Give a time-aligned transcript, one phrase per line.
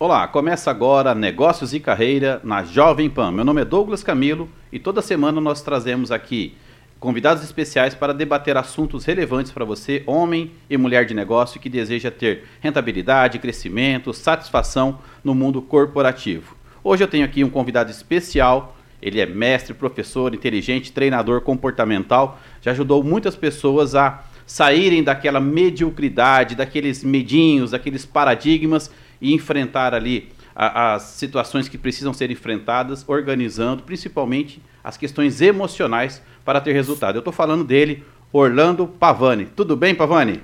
[0.00, 3.32] Olá, começa agora Negócios e Carreira na Jovem Pan.
[3.32, 6.54] Meu nome é Douglas Camilo e toda semana nós trazemos aqui
[7.00, 12.12] convidados especiais para debater assuntos relevantes para você, homem e mulher de negócio que deseja
[12.12, 16.56] ter rentabilidade, crescimento, satisfação no mundo corporativo.
[16.84, 18.76] Hoje eu tenho aqui um convidado especial.
[19.02, 22.38] Ele é mestre, professor, inteligente, treinador comportamental.
[22.62, 30.30] Já ajudou muitas pessoas a saírem daquela mediocridade, daqueles medinhos, daqueles paradigmas e enfrentar ali
[30.54, 37.16] a, as situações que precisam ser enfrentadas, organizando principalmente as questões emocionais para ter resultado.
[37.16, 39.46] Eu estou falando dele, Orlando Pavani.
[39.46, 40.40] Tudo bem, Pavani?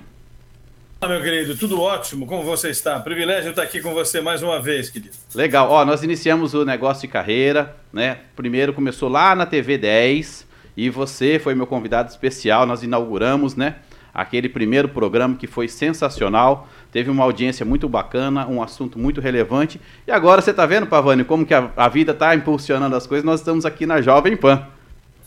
[1.00, 2.27] Olá, meu querido, tudo ótimo.
[2.27, 2.98] Como você está?
[3.00, 5.14] Privilégio estar aqui com você mais uma vez, querido.
[5.34, 5.69] Legal.
[5.70, 8.20] Ó, nós iniciamos o negócio de carreira, né?
[8.34, 12.64] Primeiro começou lá na TV 10 e você foi meu convidado especial.
[12.64, 13.77] Nós inauguramos, né?
[14.14, 19.80] Aquele primeiro programa que foi sensacional, teve uma audiência muito bacana, um assunto muito relevante.
[20.06, 23.24] E agora você está vendo, Pavani, como que a, a vida está impulsionando as coisas?
[23.24, 24.69] Nós estamos aqui na Jovem Pan.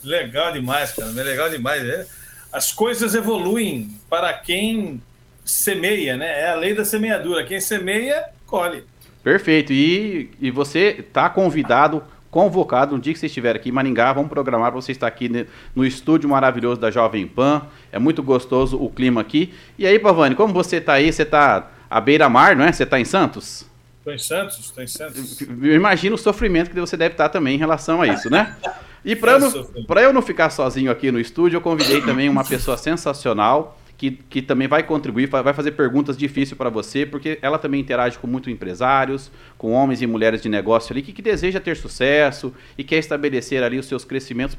[0.02, 1.10] Legal demais, cara.
[1.10, 1.84] Legal demais.
[1.84, 2.06] É.
[2.52, 5.02] As coisas evoluem para quem
[5.44, 6.40] semeia, né?
[6.40, 7.44] É a lei da semeadura.
[7.44, 8.84] Quem semeia, colhe.
[9.22, 9.72] Perfeito.
[9.72, 12.02] E, e você está convidado,
[12.38, 15.28] convocado, no dia que você estiver aqui em Maringá, vamos programar você estar aqui
[15.74, 17.62] no estúdio maravilhoso da Jovem Pan.
[17.90, 19.52] É muito gostoso o clima aqui.
[19.76, 21.12] E aí, Pavani, como você está aí?
[21.12, 22.70] Você está à beira-mar, não é?
[22.70, 23.66] Você está em Santos?
[23.98, 25.40] Estou em Santos, estou em Santos.
[25.40, 28.56] Eu imagino o sofrimento que você deve estar também em relação a isso, né?
[29.04, 32.76] E para eu, eu não ficar sozinho aqui no estúdio, eu convidei também uma pessoa
[32.76, 37.80] sensacional que, que também vai contribuir, vai fazer perguntas difíceis para você, porque ela também
[37.80, 39.28] interage com muitos empresários,
[39.58, 43.60] com homens e mulheres de negócio ali, que, que deseja ter sucesso e quer estabelecer
[43.60, 44.56] ali os seus crescimentos,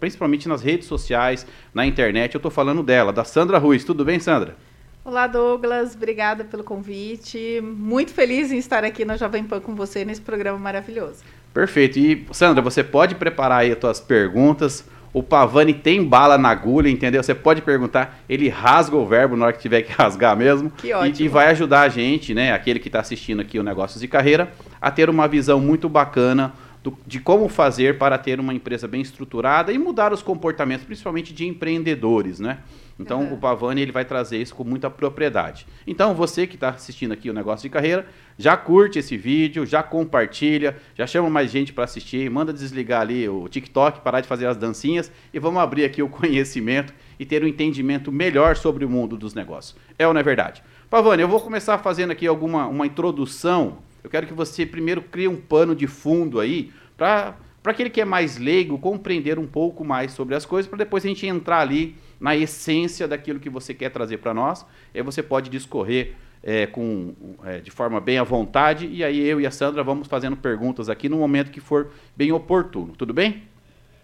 [0.00, 2.34] principalmente nas redes sociais, na internet.
[2.34, 3.84] Eu estou falando dela, da Sandra Ruiz.
[3.84, 4.56] Tudo bem, Sandra?
[5.04, 5.94] Olá, Douglas.
[5.94, 7.60] Obrigada pelo convite.
[7.62, 11.22] Muito feliz em estar aqui na Jovem Pan com você nesse programa maravilhoso.
[11.54, 11.96] Perfeito.
[11.96, 14.84] E, Sandra, você pode preparar aí as suas perguntas.
[15.12, 17.22] O Pavani tem bala na agulha, entendeu?
[17.22, 20.70] Você pode perguntar, ele rasga o verbo na hora que tiver que rasgar mesmo.
[20.70, 21.16] Que ótimo.
[21.20, 24.06] E, e vai ajudar a gente, né, aquele que está assistindo aqui o Negócios de
[24.06, 28.86] Carreira, a ter uma visão muito bacana do, de como fazer para ter uma empresa
[28.88, 32.58] bem estruturada e mudar os comportamentos, principalmente de empreendedores, né?
[33.00, 33.34] Então uhum.
[33.34, 35.66] o Pavani ele vai trazer isso com muita propriedade.
[35.86, 38.06] Então você que está assistindo aqui o negócio de carreira,
[38.38, 43.28] já curte esse vídeo, já compartilha, já chama mais gente para assistir, manda desligar ali
[43.28, 47.42] o TikTok, parar de fazer as dancinhas e vamos abrir aqui o conhecimento e ter
[47.42, 49.76] um entendimento melhor sobre o mundo dos negócios.
[49.98, 50.62] É ou não é verdade?
[50.90, 53.78] Pavani, eu vou começar fazendo aqui alguma uma introdução.
[54.04, 58.00] Eu quero que você primeiro crie um pano de fundo aí para para aquele que
[58.00, 61.60] é mais leigo compreender um pouco mais sobre as coisas, para depois a gente entrar
[61.60, 64.64] ali na essência daquilo que você quer trazer para nós.
[64.94, 67.14] Aí você pode discorrer é, com,
[67.44, 70.88] é, de forma bem à vontade, e aí eu e a Sandra vamos fazendo perguntas
[70.88, 72.94] aqui no momento que for bem oportuno.
[72.96, 73.44] Tudo bem?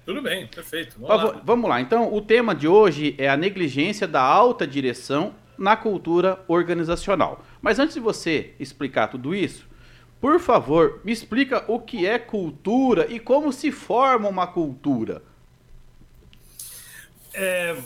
[0.05, 0.97] Tudo bem, perfeito.
[1.01, 1.43] Vamos, lá.
[1.45, 1.81] vamos lá.
[1.81, 7.45] Então, o tema de hoje é a negligência da alta direção na cultura organizacional.
[7.61, 9.67] Mas antes de você explicar tudo isso,
[10.21, 15.23] por favor, me explica o que é cultura e como se forma uma cultura.
[17.35, 17.77] É,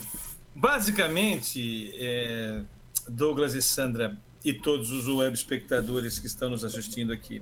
[0.55, 2.61] basicamente, é,
[3.07, 7.41] Douglas e Sandra e todos os web espectadores que estão nos assistindo aqui,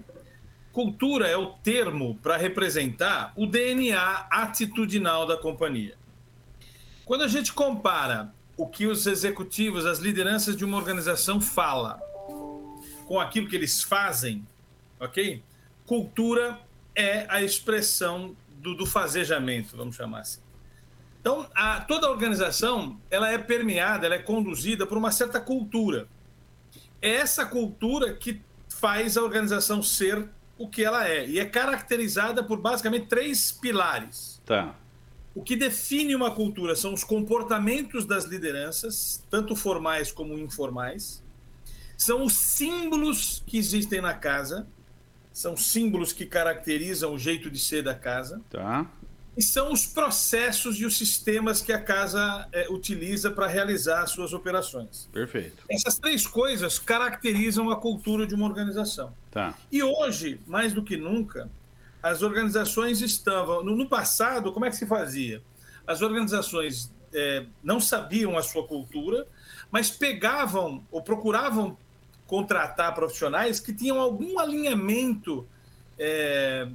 [0.72, 5.98] cultura é o termo para representar o DNA atitudinal da companhia.
[7.06, 12.00] Quando a gente compara o que os executivos, as lideranças de uma organização fala
[13.08, 14.46] com aquilo que eles fazem,
[15.00, 15.42] ok?
[15.86, 16.60] Cultura
[16.94, 20.42] é a expressão do, do fazejamento, vamos chamar assim.
[21.20, 26.08] Então, a, toda a organização ela é permeada, ela é conduzida por uma certa cultura.
[27.02, 31.28] É essa cultura que faz a organização ser o que ela é.
[31.28, 34.42] E é caracterizada por basicamente três pilares.
[34.46, 34.76] Tá.
[35.36, 41.24] O que define uma cultura são os comportamentos das lideranças, tanto formais como informais.
[41.98, 44.68] São os símbolos que existem na casa,
[45.32, 48.42] são símbolos que caracterizam o jeito de ser da casa.
[48.50, 48.90] Tá
[49.40, 54.34] e são os processos e os sistemas que a casa é, utiliza para realizar suas
[54.34, 55.08] operações.
[55.14, 55.64] Perfeito.
[55.72, 59.14] Essas três coisas caracterizam a cultura de uma organização.
[59.32, 59.58] Tá.
[59.72, 61.50] E hoje, mais do que nunca,
[62.04, 63.64] as organizações estavam.
[63.64, 65.42] No, no passado, como é que se fazia?
[65.88, 69.26] As organizações é, não sabiam a sua cultura,
[69.72, 71.78] mas pegavam ou procuravam
[72.28, 75.48] contratar profissionais que tinham algum alinhamento
[75.98, 76.68] é,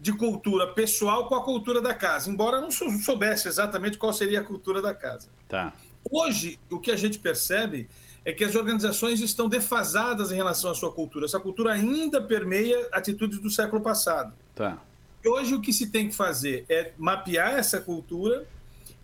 [0.00, 4.44] de cultura pessoal com a cultura da casa, embora não soubesse exatamente qual seria a
[4.44, 5.28] cultura da casa.
[5.48, 5.72] Tá.
[6.10, 7.88] Hoje, o que a gente percebe
[8.24, 11.24] é que as organizações estão defasadas em relação à sua cultura.
[11.24, 14.32] Essa cultura ainda permeia atitudes do século passado.
[14.54, 14.82] Tá.
[15.24, 18.46] Hoje o que se tem que fazer é mapear essa cultura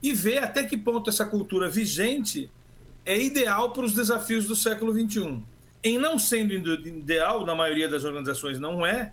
[0.03, 2.51] e ver até que ponto essa cultura vigente
[3.05, 5.43] é ideal para os desafios do século XXI.
[5.83, 9.13] Em não sendo ideal, na maioria das organizações não é,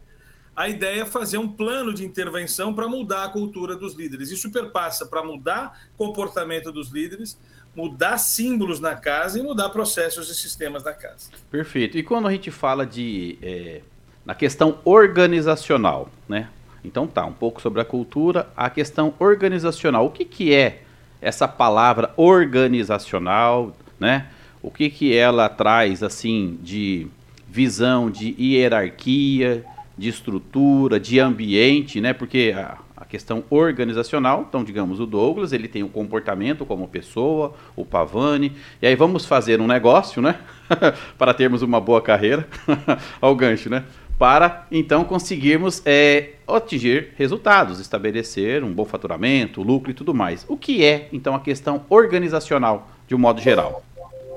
[0.55, 4.31] a ideia é fazer um plano de intervenção para mudar a cultura dos líderes.
[4.31, 7.39] Isso perpassa para mudar comportamento dos líderes,
[7.75, 11.29] mudar símbolos na casa e mudar processos e sistemas da casa.
[11.49, 11.97] Perfeito.
[11.97, 13.81] E quando a gente fala de é,
[14.25, 16.49] na questão organizacional, né?
[16.83, 20.05] Então tá, um pouco sobre a cultura, a questão organizacional.
[20.05, 20.81] O que, que é
[21.21, 24.27] essa palavra organizacional, né?
[24.61, 27.07] O que, que ela traz assim de
[27.47, 29.65] visão de hierarquia,
[30.01, 32.11] de estrutura, de ambiente, né?
[32.11, 36.87] Porque a, a questão organizacional, então digamos o Douglas, ele tem o um comportamento como
[36.87, 38.51] pessoa, o Pavani,
[38.81, 40.39] e aí vamos fazer um negócio, né?
[41.19, 42.47] Para termos uma boa carreira,
[43.21, 43.85] ao gancho, né?
[44.17, 50.45] Para então conseguirmos é, atingir resultados, estabelecer um bom faturamento, lucro e tudo mais.
[50.47, 53.83] O que é então a questão organizacional de um modo geral?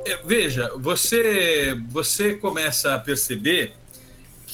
[0.07, 3.73] É, veja, você você começa a perceber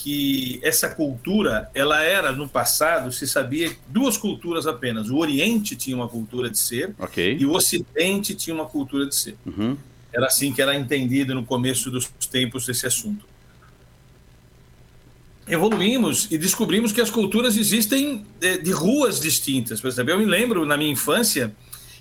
[0.03, 5.11] que essa cultura, ela era no passado, se sabia duas culturas apenas.
[5.11, 7.37] O Oriente tinha uma cultura de ser okay.
[7.39, 9.37] e o Ocidente tinha uma cultura de ser.
[9.45, 9.77] Uhum.
[10.11, 13.27] Era assim que era entendido no começo dos tempos desse assunto.
[15.47, 19.83] Evoluímos e descobrimos que as culturas existem de, de ruas distintas.
[19.83, 21.55] Por exemplo, eu me lembro na minha infância,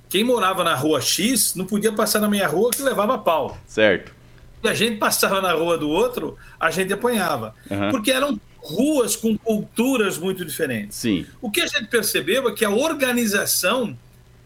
[0.07, 3.57] quem morava na rua X não podia passar na minha rua que levava pau.
[3.67, 4.18] Certo
[4.63, 7.55] e a gente passava na rua do outro, a gente apanhava.
[7.69, 7.91] Uhum.
[7.91, 10.97] Porque eram ruas com culturas muito diferentes.
[10.97, 11.25] Sim.
[11.41, 13.97] O que a gente percebeu é que a organização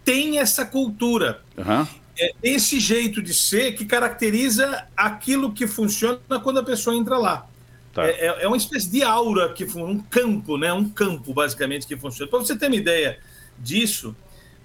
[0.05, 1.41] tem essa cultura.
[1.57, 1.87] Uhum.
[2.17, 7.47] É esse jeito de ser que caracteriza aquilo que funciona quando a pessoa entra lá.
[7.91, 8.05] Tá.
[8.05, 10.71] É, é, é uma espécie de aura, que um campo, né?
[10.71, 12.29] um campo, basicamente, que funciona.
[12.29, 13.19] Para você ter uma ideia
[13.57, 14.15] disso,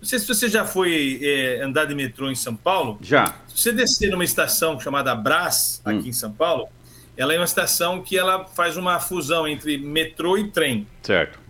[0.00, 2.99] não sei se você já foi é, andar de metrô em São Paulo.
[3.03, 3.35] Já.
[3.49, 6.06] Se você descer numa estação chamada Brás, aqui hum.
[6.06, 6.69] em São Paulo,
[7.17, 10.87] ela é uma estação que ela faz uma fusão entre metrô e trem.
[11.03, 11.41] Certo.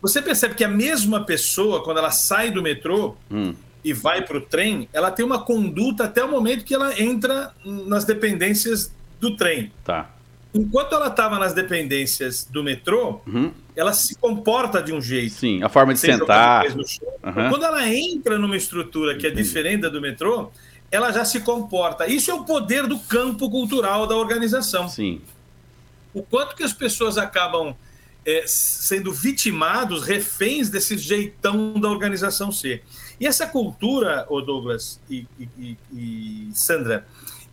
[0.00, 3.52] Você percebe que a mesma pessoa, quando ela sai do metrô hum.
[3.82, 7.52] e vai para o trem, ela tem uma conduta até o momento que ela entra
[7.64, 9.72] nas dependências do trem.
[9.84, 10.08] Tá.
[10.54, 13.52] Enquanto ela estava nas dependências do metrô, uhum.
[13.76, 15.34] ela se comporta de um jeito.
[15.34, 16.66] Sim, a forma de sentar.
[16.66, 17.50] Uhum.
[17.50, 20.50] Quando ela entra numa estrutura que é diferente do metrô,
[20.90, 22.06] ela já se comporta.
[22.06, 24.88] Isso é o poder do campo cultural da organização.
[24.88, 25.20] Sim.
[26.14, 27.76] O quanto que as pessoas acabam
[28.24, 32.82] é, sendo vitimados, reféns desse jeitão da organização ser.
[33.20, 37.06] E essa cultura, ô Douglas e, e, e Sandra,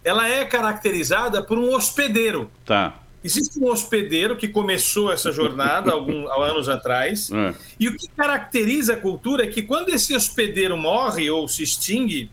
[0.06, 2.50] ela é caracterizada por um hospedeiro.
[2.64, 3.02] Tá.
[3.24, 7.32] Existe um hospedeiro que começou essa jornada alguns anos atrás.
[7.32, 7.56] É.
[7.80, 12.30] E o que caracteriza a cultura é que quando esse hospedeiro morre ou se extingue,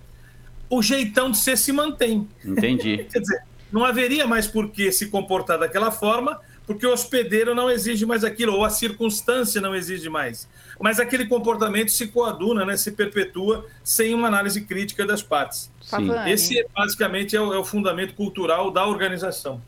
[0.68, 2.28] o jeitão de ser se mantém.
[2.44, 2.98] Entendi.
[3.10, 7.70] Quer dizer, não haveria mais por que se comportar daquela forma, porque o hospedeiro não
[7.70, 10.46] exige mais aquilo, ou a circunstância não exige mais
[10.82, 15.70] mas aquele comportamento se coaduna, né, se perpetua sem uma análise crítica das partes.
[15.80, 16.10] Sim.
[16.26, 19.62] Esse basicamente é o, é o fundamento cultural da organização.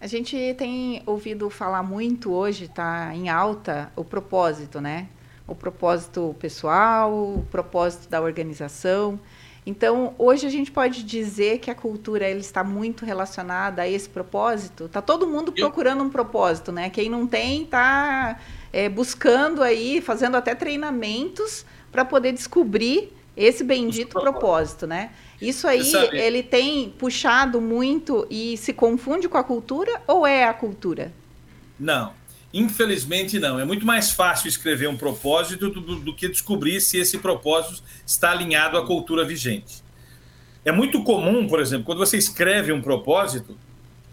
[0.00, 5.08] A gente tem ouvido falar muito hoje, está em alta, o propósito, né?
[5.46, 9.20] O propósito pessoal, o propósito da organização.
[9.66, 14.08] Então, hoje a gente pode dizer que a cultura ele está muito relacionada a esse
[14.08, 14.86] propósito.
[14.86, 16.88] Está todo mundo procurando um propósito, né?
[16.88, 18.38] Quem não tem está
[18.72, 25.10] é, buscando aí, fazendo até treinamentos para poder descobrir esse bendito propósito, né?
[25.40, 30.52] Isso aí, ele tem puxado muito e se confunde com a cultura ou é a
[30.52, 31.12] cultura?
[31.78, 32.12] Não,
[32.52, 33.58] infelizmente não.
[33.58, 37.82] É muito mais fácil escrever um propósito do, do, do que descobrir se esse propósito
[38.06, 39.82] está alinhado à cultura vigente.
[40.62, 43.56] É muito comum, por exemplo, quando você escreve um propósito,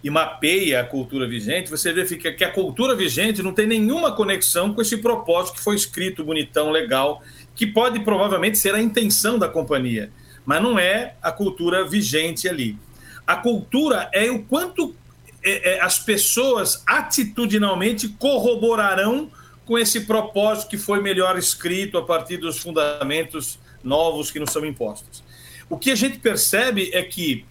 [0.04, 4.74] e mapeia a cultura vigente, você verifica que a cultura vigente não tem nenhuma conexão
[4.74, 7.22] com esse propósito que foi escrito bonitão, legal,
[7.56, 10.12] que pode provavelmente ser a intenção da companhia,
[10.46, 12.77] mas não é a cultura vigente ali.
[13.25, 14.96] A cultura é o quanto
[15.44, 19.32] é, é, as pessoas atitudinalmente corroborarão
[19.66, 24.66] com esse propósito que foi melhor escrito a partir dos fundamentos novos que nos são
[24.66, 25.24] impostos.
[25.70, 27.46] O que a gente percebe é que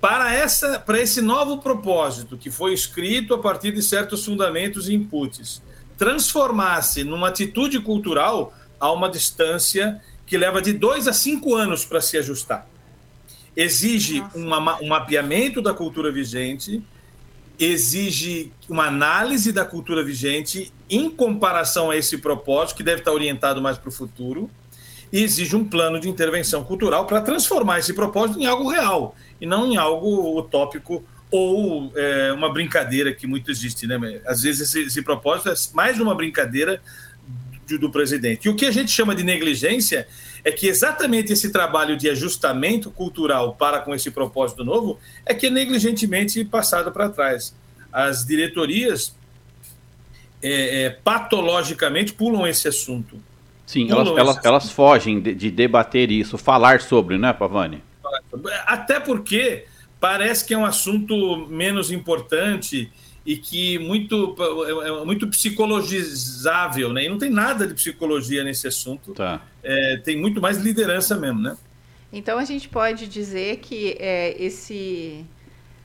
[0.00, 4.94] para, essa, para esse novo propósito que foi escrito a partir de certos fundamentos e
[4.94, 5.62] inputs,
[5.98, 12.00] transformar-se numa atitude cultural a uma distância que leva de dois a cinco anos para
[12.00, 12.66] se ajustar.
[13.56, 16.82] exige uma, um mapeamento da cultura vigente,
[17.58, 23.60] exige uma análise da cultura vigente em comparação a esse propósito, que deve estar orientado
[23.60, 24.48] mais para o futuro,
[25.12, 29.46] e exige um plano de intervenção cultural para transformar esse propósito em algo real e
[29.46, 33.86] não em algo utópico ou é, uma brincadeira que muito existe.
[33.86, 34.20] Né?
[34.26, 36.82] Às vezes esse, esse propósito é mais uma brincadeira
[37.66, 38.46] do, do presidente.
[38.46, 40.08] E o que a gente chama de negligência
[40.44, 45.46] é que exatamente esse trabalho de ajustamento cultural para com esse propósito novo é que
[45.46, 47.54] é negligentemente passado para trás.
[47.92, 49.14] As diretorias
[50.42, 53.16] é, é, patologicamente pulam esse assunto.
[53.66, 57.80] Sim, elas, elas, elas, fogem de, de, debater isso, falar sobre, né, Pavani?
[58.66, 59.64] Até porque
[59.98, 62.90] parece que é um assunto menos importante
[63.24, 64.34] e que muito,
[64.66, 67.04] é, é muito psicologizável, né?
[67.04, 69.12] E não tem nada de psicologia nesse assunto.
[69.12, 69.42] Tá.
[69.62, 71.56] É, tem muito mais liderança mesmo, né?
[72.12, 75.24] Então a gente pode dizer que é, esse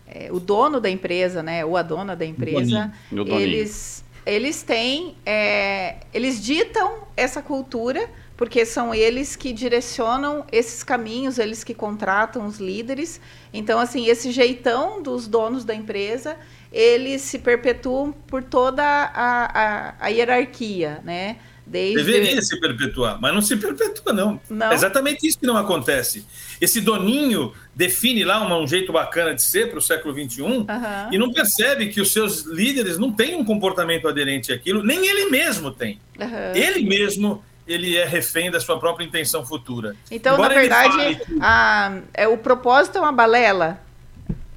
[0.07, 5.97] é, o dono da empresa, né, ou a dona da empresa, eles eles têm é,
[6.11, 12.59] eles ditam essa cultura porque são eles que direcionam esses caminhos, eles que contratam os
[12.59, 13.21] líderes.
[13.53, 16.35] Então, assim, esse jeitão dos donos da empresa,
[16.71, 21.37] eles se perpetuam por toda a, a, a hierarquia, né?
[21.65, 21.95] Desde...
[21.95, 24.39] Deveria se perpetuar, mas não se perpetua, não.
[24.47, 24.71] não.
[24.71, 26.23] É exatamente isso que não acontece.
[26.61, 30.65] Esse doninho define lá um, um jeito bacana de ser para o século XXI uhum.
[31.11, 35.31] e não percebe que os seus líderes não têm um comportamento aderente àquilo, nem ele
[35.31, 35.99] mesmo tem.
[36.19, 36.53] Uhum.
[36.53, 39.95] Ele mesmo ele é refém da sua própria intenção futura.
[40.11, 41.37] Então, Embora na verdade, que...
[41.41, 43.79] a, é, o propósito é uma balela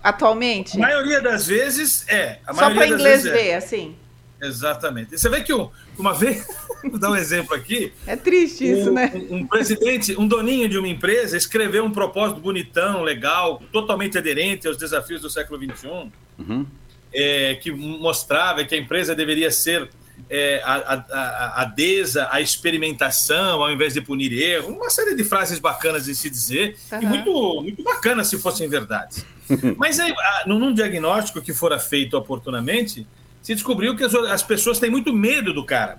[0.02, 0.76] atualmente?
[0.76, 2.38] A maioria das vezes é.
[2.46, 3.30] Só para inglês é.
[3.30, 3.56] ver, é.
[3.56, 3.96] assim.
[4.40, 5.18] Exatamente.
[5.18, 5.52] Você vê que
[5.98, 6.46] uma vez,
[6.84, 7.92] vou dar um exemplo aqui.
[8.06, 9.10] É triste isso, um, né?
[9.14, 14.68] Um, um, presidente, um doninho de uma empresa, escreveu um propósito bonitão, legal, totalmente aderente
[14.68, 16.66] aos desafios do século XXI, uhum.
[17.12, 19.90] é, que mostrava que a empresa deveria ser
[20.30, 25.24] é, a, a, a, adesa à experimentação, ao invés de punir erro, uma série de
[25.24, 27.02] frases bacanas de se dizer, uhum.
[27.02, 29.24] e muito, muito bacanas se fossem verdades.
[29.76, 30.14] Mas aí,
[30.46, 33.06] num diagnóstico que fora feito oportunamente,
[33.42, 35.98] se descobriu que as, as pessoas têm muito medo do cara,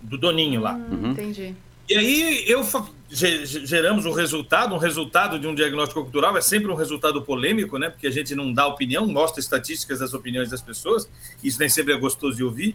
[0.00, 0.74] do doninho lá.
[0.74, 1.10] Hum, uhum.
[1.12, 1.54] Entendi.
[1.88, 2.62] E aí eu
[3.10, 7.90] geramos um resultado, um resultado de um diagnóstico cultural é sempre um resultado polêmico, né?
[7.90, 11.08] Porque a gente não dá opinião, mostra estatísticas das opiniões das pessoas,
[11.42, 12.74] isso nem sempre é gostoso de ouvir.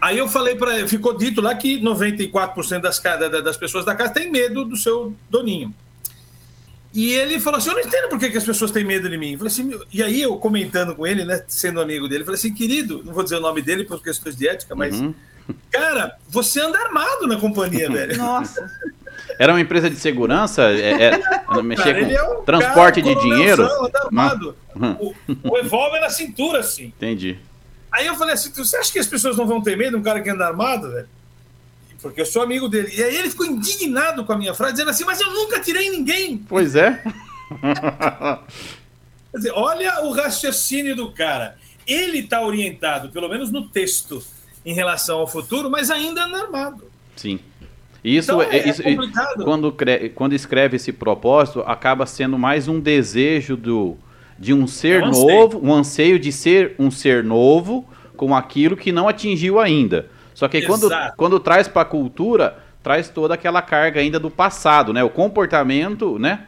[0.00, 3.00] Aí eu falei para ficou dito lá que 94% das,
[3.42, 5.74] das pessoas da casa têm medo do seu doninho.
[6.94, 9.18] E ele falou assim: Eu não entendo por que, que as pessoas têm medo de
[9.18, 9.32] mim.
[9.32, 12.54] Eu falei assim, e aí eu comentando com ele, né, sendo amigo dele, falei assim:
[12.54, 15.12] Querido, não vou dizer o nome dele por questões de ética, mas, uhum.
[15.72, 18.16] cara, você anda armado na companhia, velho.
[18.16, 18.70] Nossa.
[19.38, 20.62] Era uma empresa de segurança?
[20.70, 23.64] É, é, mexer com é um transporte de dinheiro?
[23.64, 24.56] Anda armado.
[24.76, 24.92] Uhum.
[25.00, 25.14] O,
[25.50, 26.86] o revólver na cintura, assim.
[26.86, 27.38] Entendi.
[27.94, 30.02] Aí eu falei assim: Você acha que as pessoas não vão ter medo de um
[30.02, 31.08] cara que anda armado, velho?
[32.04, 32.92] porque eu sou amigo dele.
[32.94, 35.88] E aí ele ficou indignado com a minha frase, dizendo assim: Mas eu nunca tirei
[35.88, 36.36] ninguém.
[36.36, 37.02] Pois é.
[39.30, 41.56] Quer dizer, olha o raciocínio do cara.
[41.86, 44.22] Ele está orientado, pelo menos no texto,
[44.64, 46.84] em relação ao futuro, mas ainda armado.
[47.16, 47.40] Sim.
[48.02, 48.94] Isso, então, é, é, isso é
[49.42, 49.74] quando,
[50.14, 53.96] quando escreve esse propósito, acaba sendo mais um desejo do,
[54.38, 57.86] de um ser é um novo, um anseio de ser um ser novo
[58.16, 60.08] com aquilo que não atingiu ainda.
[60.34, 64.92] Só que quando, quando traz para a cultura, traz toda aquela carga ainda do passado,
[64.92, 65.02] né?
[65.02, 66.46] O comportamento, né?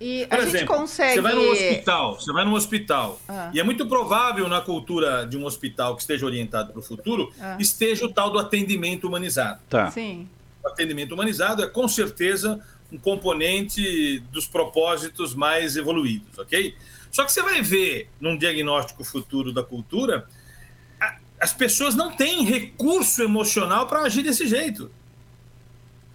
[0.00, 1.14] E Por a exemplo, gente consegue.
[1.14, 3.20] Você vai no hospital, você vai num hospital.
[3.28, 3.50] Ah.
[3.54, 7.32] E é muito provável na cultura de um hospital que esteja orientado para o futuro,
[7.40, 7.56] ah.
[7.58, 9.60] esteja o tal do atendimento humanizado.
[9.68, 9.90] Tá.
[9.90, 10.28] Sim.
[10.62, 12.60] O atendimento humanizado é com certeza
[12.94, 16.74] um componente dos propósitos mais evoluídos, ok?
[17.10, 20.26] Só que você vai ver num diagnóstico futuro da cultura
[21.44, 24.90] as pessoas não têm recurso emocional para agir desse jeito.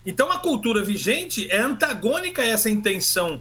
[0.03, 3.39] Então a cultura vigente é antagônica a essa intenção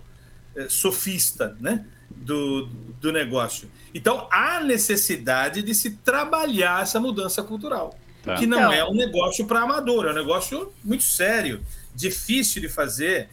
[0.54, 2.66] é, sofista né, do,
[3.00, 3.70] do negócio.
[3.94, 7.98] Então há necessidade de se trabalhar essa mudança cultural.
[8.22, 8.34] Tá.
[8.34, 8.72] Que não então...
[8.72, 11.62] é um negócio para amador, é um negócio muito sério,
[11.98, 13.28] difícil de fazer.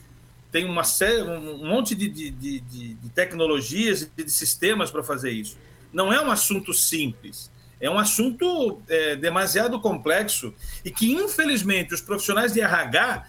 [0.51, 5.31] Tem uma série, um monte de, de, de, de tecnologias e de sistemas para fazer
[5.31, 5.57] isso.
[5.93, 10.53] Não é um assunto simples é um assunto é, demasiado complexo
[10.83, 13.25] e que, infelizmente, os profissionais de RH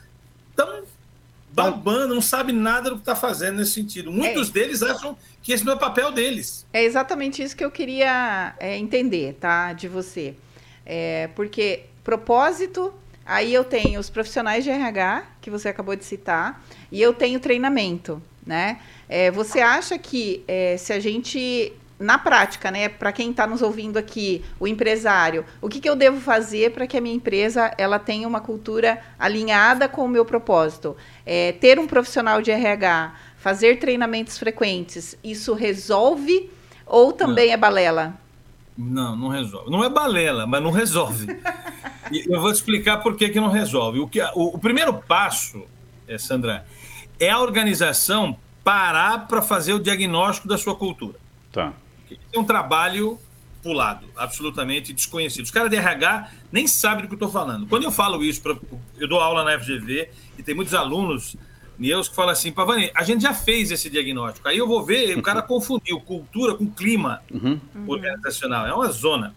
[0.51, 0.85] estão
[1.53, 4.13] babando, não sabem nada do que está fazendo nesse sentido.
[4.13, 4.53] Muitos é.
[4.53, 6.67] deles acham que esse não é papel deles.
[6.73, 10.35] É exatamente isso que eu queria é, entender, tá, de você.
[10.85, 12.95] É, porque propósito,
[13.27, 17.41] aí eu tenho os profissionais de RH, que você acabou de citar, e eu tenho
[17.41, 18.23] treinamento.
[18.47, 18.79] né?
[19.09, 23.63] É, você acha que é, se a gente na prática, né, para quem está nos
[23.63, 27.73] ouvindo aqui, o empresário, o que, que eu devo fazer para que a minha empresa
[27.79, 30.97] ela tenha uma cultura alinhada com o meu propósito?
[31.25, 36.51] É, ter um profissional de RH, fazer treinamentos frequentes, isso resolve
[36.85, 37.55] ou também não.
[37.55, 38.26] é balela?
[38.77, 39.71] Não, não resolve.
[39.71, 41.27] Não é balela, mas não resolve.
[42.13, 44.01] e eu vou te explicar por que, que não resolve.
[44.01, 45.65] O, que, o, o primeiro passo,
[46.07, 46.67] é, Sandra,
[47.19, 51.19] é a organização parar para fazer o diagnóstico da sua cultura.
[51.53, 51.73] Tá.
[52.33, 53.19] É um trabalho
[53.63, 55.45] pulado, absolutamente desconhecido.
[55.45, 57.67] Os caras de RH nem sabem do que eu estou falando.
[57.67, 58.57] Quando eu falo isso, pra,
[58.99, 61.37] eu dou aula na FGV e tem muitos alunos
[61.79, 64.49] meus que falam assim, Pavani, a gente já fez esse diagnóstico.
[64.49, 67.61] Aí eu vou ver, o cara confundiu cultura com clima uhum.
[67.87, 68.67] organizacional.
[68.67, 69.35] É uma zona.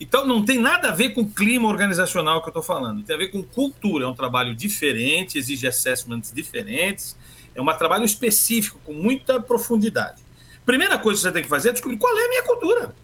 [0.00, 3.02] Então não tem nada a ver com clima organizacional que eu estou falando.
[3.02, 4.04] Tem a ver com cultura.
[4.04, 7.16] É um trabalho diferente, exige assessments diferentes.
[7.54, 10.22] É um trabalho específico, com muita profundidade.
[10.64, 12.94] Primeira coisa que você tem que fazer é descobrir qual é a minha cultura.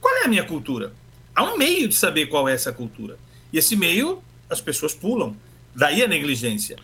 [0.00, 0.92] Qual é a minha cultura?
[1.34, 3.18] Há um meio de saber qual é essa cultura.
[3.52, 5.36] E esse meio as pessoas pulam.
[5.74, 6.76] Daí a negligência.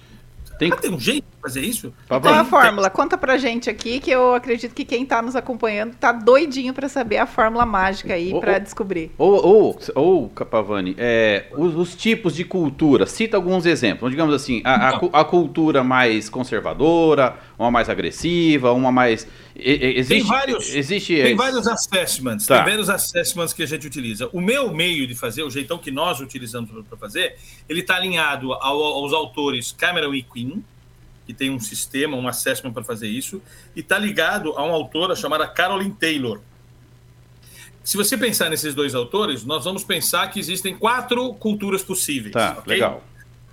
[0.61, 1.90] Tem, ah, tem um jeito de fazer isso?
[2.07, 2.90] Qual é a fórmula?
[2.90, 6.87] Conta pra gente aqui, que eu acredito que quem tá nos acompanhando tá doidinho para
[6.87, 9.11] saber a fórmula mágica aí para descobrir.
[9.16, 14.11] Ou, ou, ou Capavani, é, os, os, tipos de cultura, cita alguns exemplos.
[14.11, 19.27] Digamos assim, a, a, a cultura mais conservadora, uma mais agressiva, uma mais.
[19.62, 22.57] Existe, tem vários, existe, tem vários assessments, tá.
[22.57, 24.29] tem vários assessments que a gente utiliza.
[24.33, 27.37] O meu meio de fazer, o jeitão que nós utilizamos para fazer,
[27.68, 30.62] ele está alinhado ao, aos autores Cameron e Quinn,
[31.27, 33.40] que tem um sistema, um assessment para fazer isso,
[33.77, 36.40] e está ligado a uma autora chamada Caroline Taylor.
[37.83, 42.33] Se você pensar nesses dois autores, nós vamos pensar que existem quatro culturas possíveis.
[42.33, 42.75] Tá, okay?
[42.75, 43.03] legal.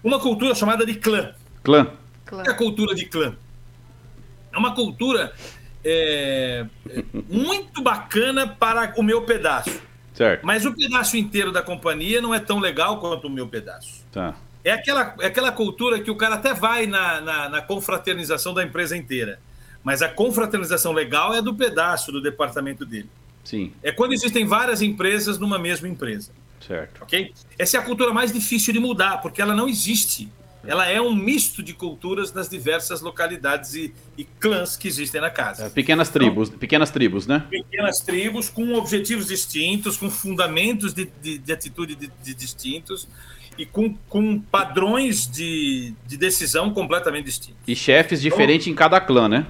[0.04, 1.34] Uma cultura chamada de clã.
[1.64, 1.92] Clã.
[2.32, 3.36] O que é a cultura de clã?
[4.52, 5.34] É uma cultura
[5.84, 6.66] é,
[7.30, 9.82] muito bacana para o meu pedaço.
[10.14, 10.46] Certo.
[10.46, 14.04] Mas o pedaço inteiro da companhia não é tão legal quanto o meu pedaço.
[14.12, 14.36] Tá.
[14.64, 18.64] É aquela, é aquela cultura que o cara até vai na, na, na confraternização da
[18.64, 19.40] empresa inteira.
[19.84, 23.10] Mas a confraternização legal é do pedaço do departamento dele.
[23.44, 23.72] Sim.
[23.82, 26.32] É quando existem várias empresas numa mesma empresa.
[26.60, 27.04] Certo.
[27.04, 27.34] Ok?
[27.58, 30.30] Essa é a cultura mais difícil de mudar, porque ela não existe
[30.66, 35.30] ela é um misto de culturas nas diversas localidades e, e clãs que existem na
[35.30, 35.66] casa.
[35.66, 37.46] É, pequenas tribos, então, pequenas tribos, né?
[37.50, 43.08] Pequenas tribos com objetivos distintos, com fundamentos de, de, de atitude de, de, distintos
[43.58, 47.62] e com, com padrões de, de decisão completamente distintos.
[47.68, 49.48] E chefes diferentes então, em cada clã, né?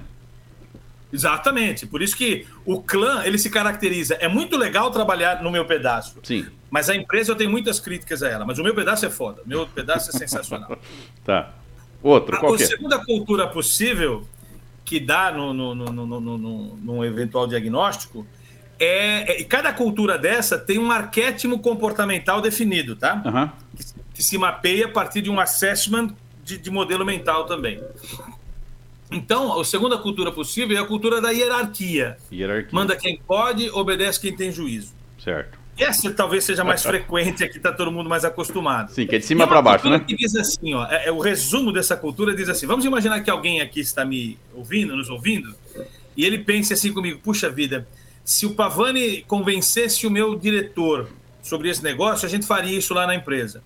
[1.12, 1.86] Exatamente.
[1.88, 4.15] Por isso que o clã, ele se caracteriza.
[4.15, 6.20] É muito legal trabalhar no meu pedaço.
[6.24, 6.46] Sim.
[6.70, 8.46] Mas a empresa eu tenho muitas críticas a ela.
[8.46, 9.41] Mas o meu pedaço é foda.
[9.46, 10.78] O meu pedaço é sensacional.
[11.24, 11.54] tá.
[12.04, 12.65] Outro, qual a, a é?
[12.65, 14.26] segunda cultura possível
[14.86, 18.26] que dá no, no, no, no, no, no eventual diagnóstico
[18.80, 23.22] é, é, Cada cultura dessa tem um arquétipo comportamental definido, tá?
[23.26, 23.50] Uhum.
[23.76, 27.82] Que, que, se mapeia a partir de um assessment de, de modelo mental também.
[29.12, 32.17] Então, a segunda cultura possível é a cultura da hierarquia.
[32.32, 32.70] hierarquia.
[32.74, 34.93] Manda quem pode, obedece quem tem juízo.
[35.24, 35.58] Certo.
[35.78, 38.91] Essa talvez seja mais frequente, aqui está todo mundo mais acostumado.
[38.91, 40.00] Sim, que é de cima para baixo, né?
[40.00, 43.30] Que diz assim, ó, é, é, o resumo dessa cultura diz assim: vamos imaginar que
[43.30, 45.54] alguém aqui está me ouvindo, nos ouvindo,
[46.15, 47.88] e ele pense assim comigo: puxa vida,
[48.26, 51.10] se o Pavani convencesse o meu diretor
[51.43, 53.62] sobre esse negócio, a gente faria isso lá na empresa.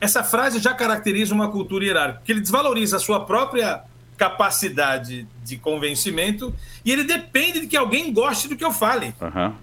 [0.00, 3.82] Essa frase já caracteriza uma cultura hierárquica, porque ele desvaloriza a sua própria
[4.16, 9.14] capacidade de convencimento e ele depende de que alguém goste do que eu fale.
[9.20, 9.54] Uhum.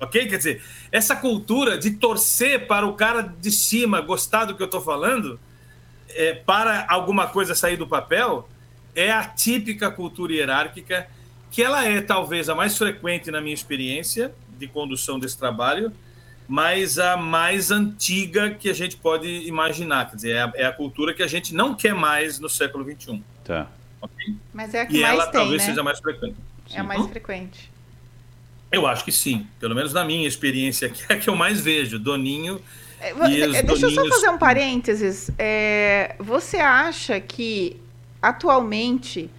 [0.00, 0.26] Ok?
[0.26, 4.66] Quer dizer, essa cultura de torcer para o cara de cima gostar do que eu
[4.66, 5.38] estou falando,
[6.10, 8.48] é, para alguma coisa sair do papel,
[8.94, 11.08] é a típica cultura hierárquica,
[11.50, 15.92] que ela é talvez a mais frequente na minha experiência de condução desse trabalho,
[16.46, 20.10] mas a mais antiga que a gente pode imaginar.
[20.10, 22.84] Quer dizer, é a, é a cultura que a gente não quer mais no século
[22.84, 23.22] XXI.
[23.44, 23.68] Tá.
[24.00, 24.34] Okay?
[24.52, 25.68] Mas é a que e mais ela tem, talvez né?
[25.68, 26.36] seja mais frequente.
[26.72, 27.70] É a mais frequente.
[28.70, 29.46] Eu acho que sim.
[29.58, 31.98] Pelo menos na minha experiência, que é a que eu mais vejo.
[31.98, 32.60] Doninho.
[33.00, 33.82] É, deixa doninhos...
[33.82, 35.30] eu só fazer um parênteses.
[35.38, 37.80] É, você acha que
[38.20, 39.30] atualmente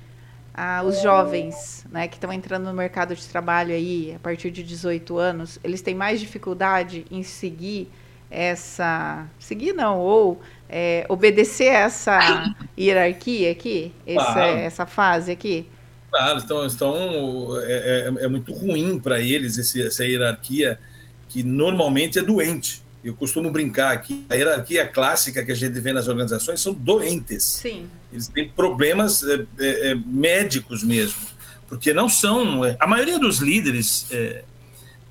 [0.53, 4.63] ah, os jovens né, que estão entrando no mercado de trabalho aí a partir de
[4.63, 7.89] 18 anos, eles têm mais dificuldade em seguir
[8.29, 9.25] essa.
[9.39, 15.67] Seguir não, ou é, obedecer essa hierarquia aqui, essa, essa fase aqui?
[16.11, 20.79] Claro, estão, estão, é, é, é muito ruim para eles esse, essa hierarquia
[21.27, 22.83] que normalmente é doente.
[23.03, 27.43] eu costumo brincar aqui, a hierarquia clássica que a gente vê nas organizações são doentes.
[27.43, 27.87] Sim.
[28.11, 31.19] Eles têm problemas é, é, médicos mesmo,
[31.67, 32.61] porque não são.
[32.79, 34.43] A maioria dos líderes, é,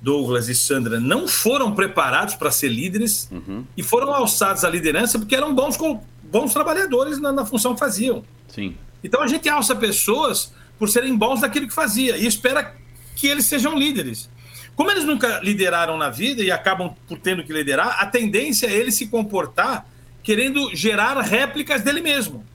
[0.01, 3.65] Douglas e Sandra, não foram preparados para ser líderes uhum.
[3.75, 5.77] e foram alçados à liderança porque eram bons,
[6.23, 8.23] bons trabalhadores na, na função que faziam.
[8.47, 8.75] Sim.
[9.03, 12.75] Então a gente alça pessoas por serem bons naquilo que fazia e espera
[13.15, 14.29] que eles sejam líderes.
[14.75, 18.73] Como eles nunca lideraram na vida e acabam por tendo que liderar, a tendência é
[18.73, 19.85] ele se comportar
[20.23, 22.45] querendo gerar réplicas dele mesmo.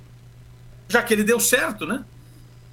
[0.88, 2.02] Já que ele deu certo, né?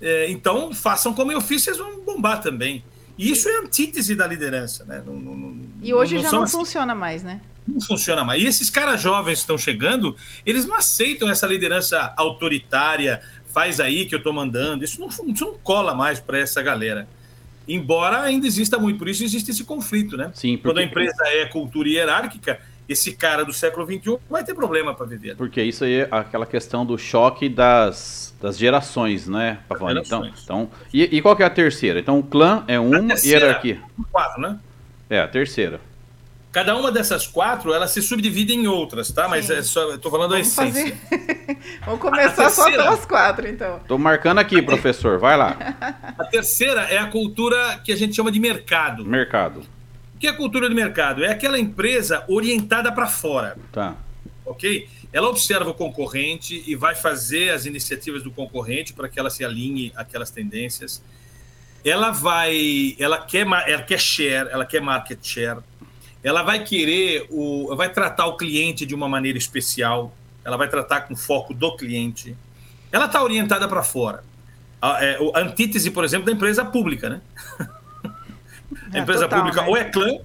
[0.01, 2.83] É, então, façam como eu fiz, vocês vão bombar também.
[3.21, 5.03] E isso é antítese da liderança, né?
[5.05, 6.57] Não, não, e hoje não já não assim.
[6.57, 7.39] funciona mais, né?
[7.67, 8.41] Não funciona mais.
[8.41, 14.07] E esses caras jovens que estão chegando, eles não aceitam essa liderança autoritária, faz aí
[14.07, 14.83] que eu estou mandando.
[14.83, 17.07] Isso não, isso não cola mais para essa galera.
[17.67, 20.31] Embora ainda exista muito, por isso existe esse conflito, né?
[20.33, 20.69] Sim, porque...
[20.69, 22.59] Quando a empresa é cultura hierárquica,
[22.91, 25.35] esse cara do século XXI vai ter problema para viver.
[25.35, 30.01] Porque isso aí é aquela questão do choque das, das gerações, né, Pavone?
[30.01, 31.99] Então, então, e, e, qual que é a terceira?
[31.99, 33.81] Então o clã é uma terceira, hierarquia.
[34.11, 34.59] Quatro, né?
[35.09, 35.79] É, a terceira.
[36.51, 39.25] Cada uma dessas quatro, ela se subdivide em outras, tá?
[39.25, 40.97] Mas é só, eu tô falando Vamos a essência.
[41.85, 43.79] Vamos começar só pelas quatro, então.
[43.87, 45.17] Tô marcando aqui, professor.
[45.17, 45.55] Vai lá.
[46.17, 49.05] A terceira é a cultura que a gente chama de mercado.
[49.05, 49.61] Mercado.
[50.21, 51.25] O que é a cultura de mercado?
[51.25, 53.57] É aquela empresa orientada para fora.
[53.71, 53.95] Tá.
[54.45, 54.87] Ok?
[55.11, 59.43] Ela observa o concorrente e vai fazer as iniciativas do concorrente para que ela se
[59.43, 61.01] alinhe àquelas tendências.
[61.83, 65.57] Ela vai, ela quer, ela quer share, ela quer market share
[66.23, 71.01] ela vai querer, o, vai tratar o cliente de uma maneira especial, ela vai tratar
[71.01, 72.37] com foco do cliente.
[72.91, 74.23] Ela está orientada para fora.
[74.79, 77.21] A, é, a, antítese, por exemplo, da empresa pública, né?
[78.91, 79.67] a é, empresa total, pública né?
[79.67, 80.17] ou é clã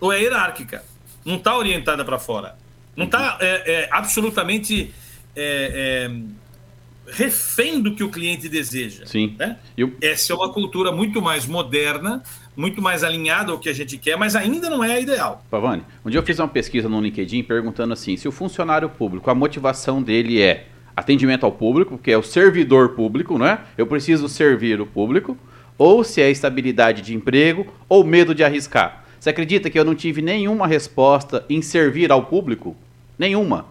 [0.00, 0.84] ou é hierárquica.
[1.24, 2.56] Não está orientada para fora.
[2.96, 4.94] Não está é, é, absolutamente
[5.34, 9.06] é, é, refém do que o cliente deseja.
[9.06, 9.34] Sim.
[9.38, 9.58] Né?
[9.76, 9.94] Eu...
[10.00, 12.22] Essa é uma cultura muito mais moderna
[12.56, 15.44] muito mais alinhado ao que a gente quer, mas ainda não é a ideal.
[15.50, 19.30] Pavani, um dia eu fiz uma pesquisa no LinkedIn perguntando assim: se o funcionário público,
[19.30, 23.60] a motivação dele é atendimento ao público, que é o servidor público, né?
[23.76, 25.36] Eu preciso servir o público,
[25.78, 29.04] ou se é estabilidade de emprego ou medo de arriscar.
[29.18, 32.76] Você acredita que eu não tive nenhuma resposta em servir ao público?
[33.18, 33.66] Nenhuma,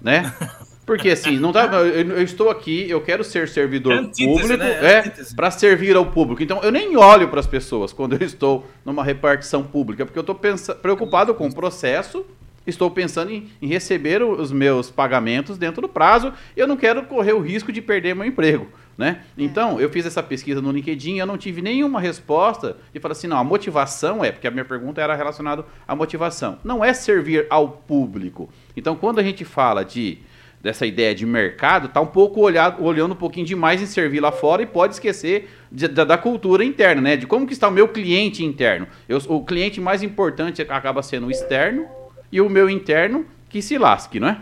[0.00, 0.32] né?
[0.84, 4.56] Porque assim, não dá, eu, eu, estou aqui, eu quero ser servidor é antítese, público,
[4.56, 4.98] né?
[4.98, 6.42] é, para servir ao público.
[6.42, 10.22] Então eu nem olho para as pessoas quando eu estou numa repartição pública, porque eu
[10.22, 10.34] estou
[10.74, 12.26] preocupado com o processo,
[12.66, 17.04] estou pensando em, em, receber os meus pagamentos dentro do prazo, e eu não quero
[17.04, 18.66] correr o risco de perder meu emprego.
[19.02, 19.24] Né?
[19.36, 19.42] É.
[19.42, 23.26] Então, eu fiz essa pesquisa no LinkedIn, eu não tive nenhuma resposta e falei assim:
[23.26, 27.44] não, a motivação é, porque a minha pergunta era relacionada à motivação, não é servir
[27.50, 28.48] ao público.
[28.76, 30.20] Então, quando a gente fala de
[30.60, 34.30] dessa ideia de mercado, está um pouco olhado, olhando um pouquinho demais em servir lá
[34.30, 37.16] fora e pode esquecer de, da, da, cultura interna, né?
[37.16, 38.86] De como que está o meu cliente interno.
[39.08, 41.88] Eu, o cliente mais importante acaba sendo o externo
[42.30, 44.38] e o meu interno que se lasque, não é?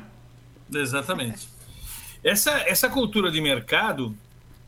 [0.70, 1.48] Exatamente.
[2.22, 4.14] Essa, essa cultura de mercado,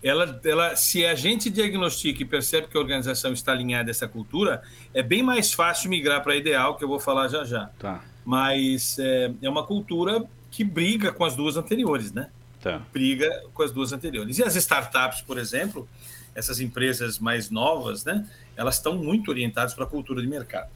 [0.02, 4.08] ela, ela, se a gente diagnostica e percebe que a organização está alinhada a essa
[4.08, 4.62] cultura,
[4.92, 7.70] é bem mais fácil migrar para a ideal, que eu vou falar já já.
[7.78, 8.02] Tá.
[8.24, 12.28] Mas é, é uma cultura que briga com as duas anteriores, né?
[12.60, 12.80] Tá.
[12.92, 14.38] Briga com as duas anteriores.
[14.38, 15.88] E as startups, por exemplo,
[16.34, 18.26] essas empresas mais novas, né?
[18.56, 20.70] Elas estão muito orientadas para a cultura de mercado.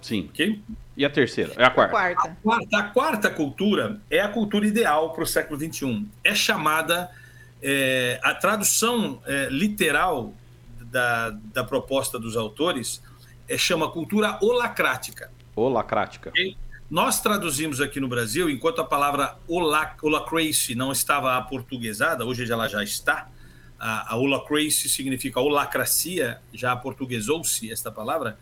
[0.00, 0.28] Sim.
[0.30, 0.60] Ok?
[0.96, 1.52] E a terceira?
[1.56, 1.96] É a quarta.
[1.96, 6.06] A quarta, a quarta, a quarta cultura é a cultura ideal para o século XXI.
[6.22, 7.10] É chamada.
[7.62, 10.32] É, a tradução é, literal
[10.80, 13.02] da, da proposta dos autores
[13.48, 15.30] é, chama cultura holacrática.
[15.56, 16.30] Holacrática.
[16.30, 16.56] Okay?
[16.90, 22.82] Nós traduzimos aqui no Brasil, enquanto a palavra holacracy não estava aportuguesada, hoje ela já
[22.82, 23.28] está.
[23.78, 28.38] A, a holacracy significa holacracia, já aportuguesou-se esta palavra,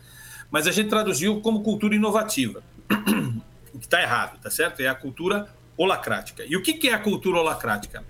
[0.49, 2.63] mas a gente traduziu como cultura inovativa.
[3.73, 4.79] o que está errado, tá certo?
[4.79, 6.45] É a cultura holacrática.
[6.45, 8.03] E o que, que é a cultura holacrática?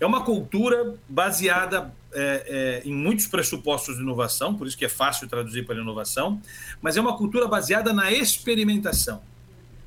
[0.00, 4.88] É uma cultura baseada é, é, em muitos pressupostos de inovação, por isso que é
[4.88, 6.40] fácil traduzir para inovação,
[6.80, 9.20] mas é uma cultura baseada na experimentação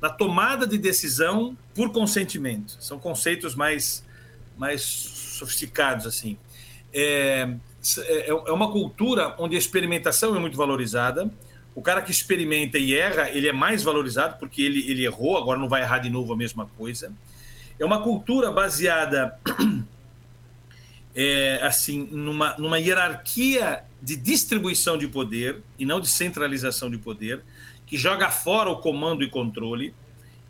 [0.02, 2.76] na tomada de decisão por consentimento.
[2.80, 4.04] São conceitos mais,
[4.58, 6.36] mais sofisticados assim.
[6.92, 7.48] É,
[7.98, 11.32] é, é uma cultura onde a experimentação é muito valorizada.
[11.72, 15.58] O cara que experimenta e erra, ele é mais valorizado porque ele, ele errou, agora
[15.58, 17.12] não vai errar de novo a mesma coisa.
[17.78, 19.38] É uma cultura baseada
[21.14, 27.42] é, assim, numa, numa hierarquia de distribuição de poder e não de centralização de poder,
[27.86, 29.94] que joga fora o comando e controle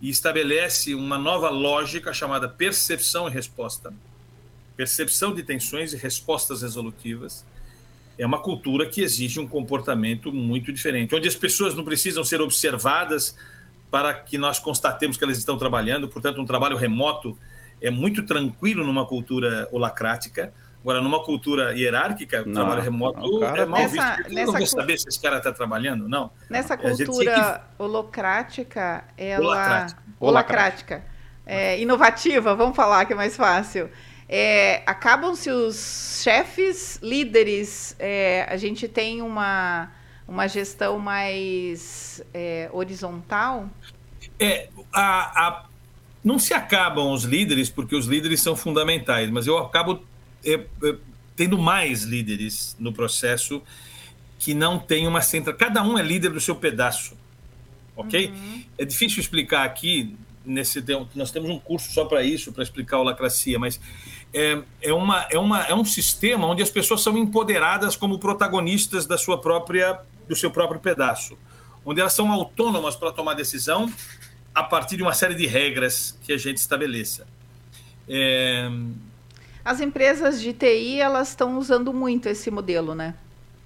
[0.00, 3.92] e estabelece uma nova lógica chamada percepção e resposta.
[4.76, 7.44] Percepção de tensões e respostas resolutivas.
[8.18, 12.40] É uma cultura que exige um comportamento muito diferente, onde as pessoas não precisam ser
[12.40, 13.36] observadas
[13.90, 17.36] para que nós constatemos que elas estão trabalhando, portanto, um trabalho remoto
[17.82, 20.52] é muito tranquilo numa cultura holacrática.
[20.80, 24.32] Agora, numa cultura hierárquica, o trabalho remoto não, é mal nessa, visto.
[24.32, 26.30] Eu não vou saber se esse cara está trabalhando, não.
[26.50, 27.82] Nessa cultura que...
[27.82, 29.44] holocrática, ela...
[29.44, 30.02] Holacrática.
[30.18, 31.04] holacrática.
[31.46, 33.90] É, inovativa, vamos falar que é mais fácil.
[34.28, 39.90] É, Acabam-se os chefes, líderes, é, a gente tem uma,
[40.26, 43.68] uma gestão mais é, horizontal?
[44.40, 45.64] É, a, a
[46.24, 50.02] não se acabam os líderes, porque os líderes são fundamentais, mas eu acabo
[50.44, 50.96] é, é,
[51.34, 53.62] tendo mais líderes no processo
[54.38, 55.56] que não tem uma central.
[55.56, 57.16] Cada um é líder do seu pedaço,
[57.96, 58.28] ok?
[58.28, 58.64] Uhum.
[58.78, 60.16] É difícil explicar aqui.
[60.44, 63.80] Nesse, nós temos um curso só para isso, para explicar a lacracia, mas
[64.34, 69.06] é, é, uma, é, uma, é um sistema onde as pessoas são empoderadas como protagonistas
[69.06, 71.38] da sua própria, do seu próprio pedaço,
[71.84, 73.88] onde elas são autônomas para tomar decisão
[74.54, 77.26] a partir de uma série de regras que a gente estabeleça.
[78.08, 78.68] É...
[79.64, 83.14] As empresas de TI elas estão usando muito esse modelo, né?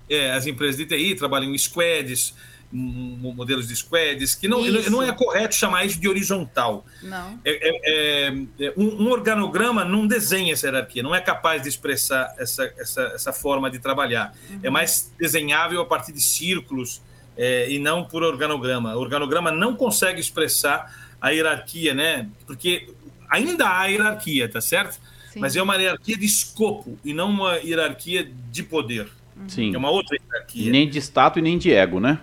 [0.08, 2.34] É, as empresas de TI trabalham em squads,
[2.70, 6.84] modelos de squads, que não, não é correto chamar isso de horizontal.
[7.02, 7.40] Não.
[7.44, 12.34] É, é, é, um, um, organograma não desenha essa hierarquia, não é capaz de expressar
[12.38, 14.34] essa, essa, essa forma de trabalhar.
[14.50, 14.60] Uhum.
[14.62, 17.00] É mais desenhável a partir de círculos,
[17.36, 18.94] é, e não por organograma.
[18.96, 22.28] O organograma não consegue expressar a hierarquia, né?
[22.46, 22.88] Porque
[23.28, 24.98] ainda há hierarquia, tá certo?
[25.32, 25.40] Sim.
[25.40, 29.08] Mas é uma hierarquia de escopo e não uma hierarquia de poder.
[29.48, 29.74] Sim.
[29.74, 30.70] É uma outra hierarquia.
[30.70, 32.18] Nem de status e nem de ego, né?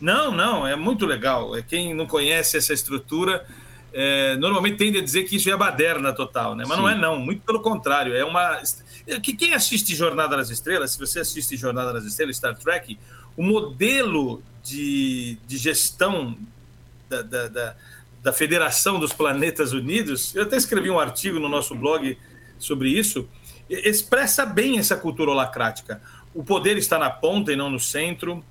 [0.00, 1.56] Não, não, é muito legal.
[1.56, 3.46] É, quem não conhece essa estrutura
[3.92, 6.64] é, normalmente tende a dizer que isso é baderna total, né?
[6.66, 6.82] Mas Sim.
[6.82, 8.14] não é não, muito pelo contrário.
[8.14, 8.60] É uma.
[9.38, 12.98] Quem assiste Jornada nas Estrelas, se você assiste Jornada nas Estrelas, Star Trek,
[13.36, 16.36] o modelo de, de gestão
[17.08, 17.76] da, da, da,
[18.22, 22.16] da, Federação dos Planetas Unidos, eu até escrevi um artigo no nosso blog
[22.58, 23.28] sobre isso,
[23.68, 26.00] expressa bem essa cultura holacrática.
[26.34, 28.44] O poder está na ponta e não no centro.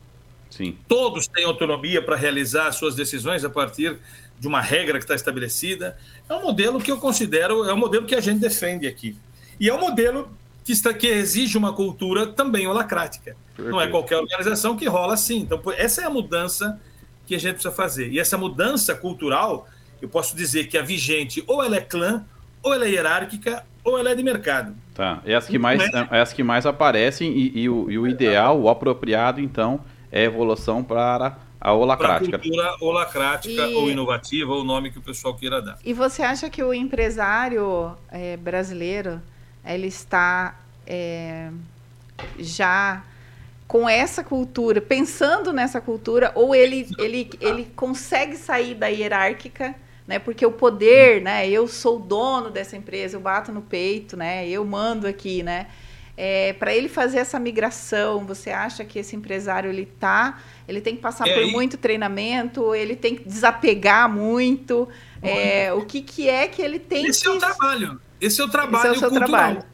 [0.49, 0.77] Sim.
[0.87, 3.97] Todos têm autonomia para realizar suas decisões a partir
[4.39, 5.97] de uma regra que está estabelecida.
[6.27, 9.15] É um modelo que eu considero, é um modelo que a gente defende aqui.
[9.59, 10.35] E é um modelo
[10.71, 13.35] que, está, que exige uma cultura também holacrática.
[13.55, 13.71] Perfeito.
[13.71, 15.39] Não é qualquer organização que rola assim.
[15.39, 16.79] Então, essa é a mudança
[17.25, 18.09] que a gente precisa fazer.
[18.09, 19.67] E essa mudança cultural,
[20.01, 22.23] eu posso dizer que a vigente ou ela é clã,
[22.63, 24.73] ou ela é hierárquica, ou ela é de mercado.
[24.93, 27.97] Tá, é as que mais, é, é as que mais aparecem e, e, o, e
[27.97, 29.81] o ideal, o apropriado, então,
[30.11, 32.39] é a evolução para a holacrática.
[32.39, 33.75] Para cultura holacrática e...
[33.75, 35.77] ou inovativa, ou o nome que o pessoal queira dar.
[35.83, 39.21] E você acha que o empresário é, brasileiro
[39.65, 40.60] ele está
[40.91, 41.49] é,
[42.37, 43.01] já
[43.65, 49.73] com essa cultura, pensando nessa cultura, ou ele, ele, ele consegue sair da hierárquica,
[50.05, 50.19] né?
[50.19, 51.49] Porque o poder, né?
[51.49, 54.45] Eu sou o dono dessa empresa, eu bato no peito, né?
[54.49, 55.67] Eu mando aqui, né?
[56.17, 60.97] É, para ele fazer essa migração, você acha que esse empresário ele tá, ele tem
[60.97, 61.51] que passar é, por e...
[61.53, 64.89] muito treinamento, ele tem que desapegar muito.
[65.21, 67.27] É, o que, que é que ele tem Esse que...
[67.29, 68.01] é o trabalho.
[68.19, 69.29] Esse é o trabalho Esse é o cultural.
[69.29, 69.70] Trabalho.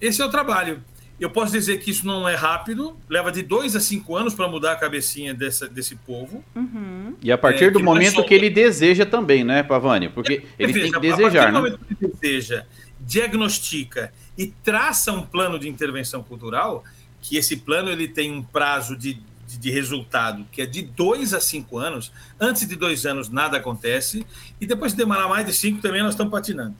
[0.00, 0.82] Esse é o trabalho.
[1.18, 4.46] Eu posso dizer que isso não é rápido, leva de dois a cinco anos para
[4.48, 6.44] mudar a cabecinha dessa, desse povo.
[6.54, 7.14] Uhum.
[7.22, 10.10] E a partir é, do momento que ele deseja também, né, Pavani?
[10.10, 11.58] Porque é, ele veja, tem que desejar, né?
[11.58, 12.66] momento que ele deseja,
[13.00, 16.84] diagnostica e traça um plano de intervenção cultural,
[17.22, 19.14] que esse plano ele tem um prazo de,
[19.48, 22.12] de, de resultado que é de dois a cinco anos.
[22.38, 24.26] Antes de dois anos nada acontece
[24.60, 26.76] e depois de demorar mais de cinco também nós estamos patinando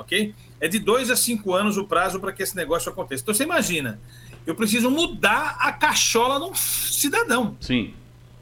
[0.00, 0.34] ok?
[0.60, 3.22] É de dois a cinco anos o prazo para que esse negócio aconteça.
[3.22, 3.98] Então você imagina,
[4.46, 7.56] eu preciso mudar a cachola de um cidadão.
[7.60, 7.94] Sim.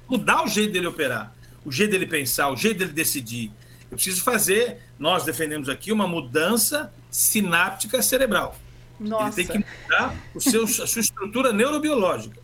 [0.09, 1.33] Mudar o jeito dele operar,
[1.65, 3.53] o jeito dele pensar, o jeito dele decidir.
[3.91, 8.57] Eu preciso fazer, nós defendemos aqui, uma mudança sináptica cerebral.
[8.99, 9.41] Nossa.
[9.41, 12.41] Ele tem que mudar o seu, a sua estrutura neurobiológica.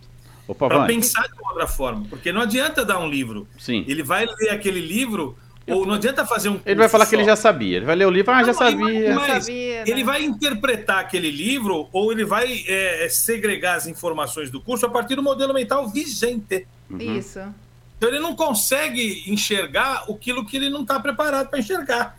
[0.59, 2.07] Para pensar de outra forma.
[2.09, 3.49] Porque não adianta dar um livro.
[3.59, 3.85] Sim.
[3.89, 7.11] Ele vai ler aquele livro ou não adianta fazer um Ele vai falar só.
[7.11, 7.79] que ele já sabia.
[7.79, 9.15] Ele vai ler o livro, ah, não, já sabia.
[9.15, 9.85] Mas sabia, né?
[9.87, 14.87] ele vai interpretar aquele livro ou ele vai é, é, segregar as informações do curso
[14.87, 16.67] a partir do modelo mental vigente.
[16.91, 16.99] Uhum.
[16.99, 17.41] Isso.
[17.97, 22.15] Então ele não consegue enxergar aquilo que ele não está preparado para enxergar.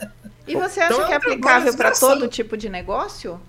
[0.47, 3.39] E você acha então, que é, é aplicável para todo tipo de negócio?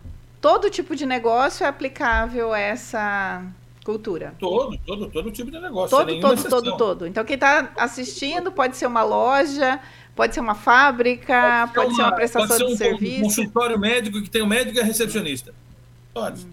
[0.47, 3.45] todo tipo de negócio é aplicável a essa
[3.87, 4.35] cultura.
[4.41, 5.97] Todo, todo, todo tipo de negócio.
[5.97, 6.61] Todo, todo, exceção.
[6.61, 7.07] todo, todo.
[7.07, 9.79] Então quem está assistindo pode ser uma loja,
[10.17, 13.21] pode ser uma fábrica, pode, pode ser uma, uma prestação pode ser um, de serviço.
[13.21, 15.55] Um consultório médico que tem um médico e a recepcionista.
[16.13, 16.45] Pode.
[16.45, 16.51] Hum.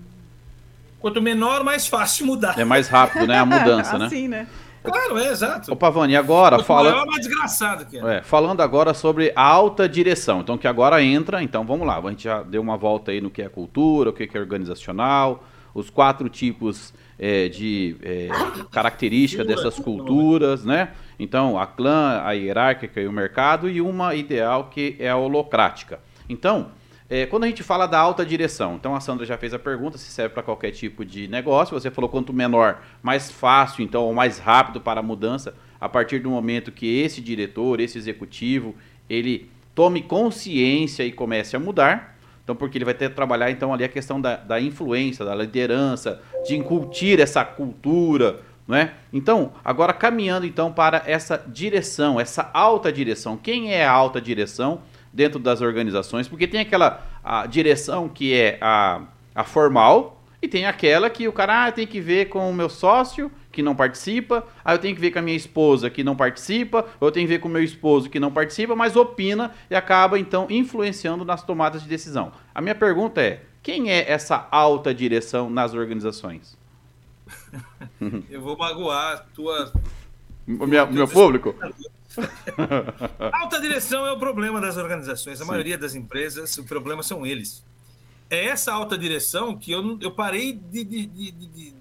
[1.00, 2.58] Quanto menor, mais fácil mudar.
[2.58, 3.40] É mais rápido, né?
[3.40, 4.06] A mudança, né?
[4.06, 4.48] assim, né?
[4.84, 5.72] Claro, é exato.
[5.72, 6.92] Ô Pavani, agora fala.
[6.92, 8.18] Maior, mais desgraçado que é.
[8.18, 8.22] é.
[8.22, 10.42] Falando agora sobre a alta direção.
[10.42, 11.98] Então, que agora entra, então vamos lá.
[11.98, 15.44] A gente já deu uma volta aí no que é cultura, o que é organizacional,
[15.74, 18.30] os quatro tipos é, de é,
[18.72, 20.92] características dessas culturas, né?
[21.20, 26.00] Então, a clã, a hierárquica e o mercado, e uma ideal que é a holocrática.
[26.28, 26.72] Então,
[27.10, 29.98] é, quando a gente fala da alta direção, então a Sandra já fez a pergunta
[29.98, 31.80] se serve para qualquer tipo de negócio.
[31.80, 36.20] Você falou quanto menor, mais fácil, então, ou mais rápido para a mudança, a partir
[36.20, 38.74] do momento que esse diretor, esse executivo,
[39.10, 42.13] ele tome consciência e comece a mudar.
[42.44, 45.34] Então, porque ele vai ter que trabalhar então ali a questão da, da influência, da
[45.34, 48.94] liderança, de incutir essa cultura, não é?
[49.14, 53.38] Então, agora caminhando então para essa direção, essa alta direção.
[53.38, 54.82] Quem é a alta direção?
[55.14, 59.04] dentro das organizações, porque tem aquela a direção que é a,
[59.36, 62.68] a formal e tem aquela que o cara ah, tem que ver com o meu
[62.68, 66.16] sócio que não participa, aí eu tenho que ver com a minha esposa que não
[66.16, 69.54] participa, ou eu tenho que ver com o meu esposo que não participa, mas opina
[69.70, 72.32] e acaba então influenciando nas tomadas de decisão.
[72.54, 76.58] A minha pergunta é: quem é essa alta direção nas organizações?
[78.28, 79.72] eu vou magoar a tua.
[80.48, 81.56] Minha, meu público?
[83.32, 85.40] Alta direção é o problema das organizações.
[85.40, 85.50] A Sim.
[85.50, 87.64] maioria das empresas, o problema são eles.
[88.30, 91.74] É essa alta direção que eu, eu parei de, de, de, de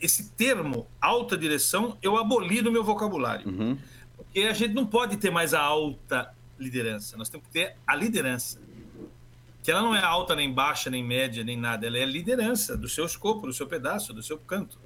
[0.00, 3.48] Esse termo, alta direção, eu aboli no meu vocabulário.
[3.48, 3.78] Uhum.
[4.16, 7.16] Porque a gente não pode ter mais a alta liderança.
[7.16, 8.60] Nós temos que ter a liderança.
[9.62, 11.86] Que ela não é alta, nem baixa, nem média, nem nada.
[11.86, 14.78] Ela é liderança do seu escopo, do seu pedaço, do seu canto.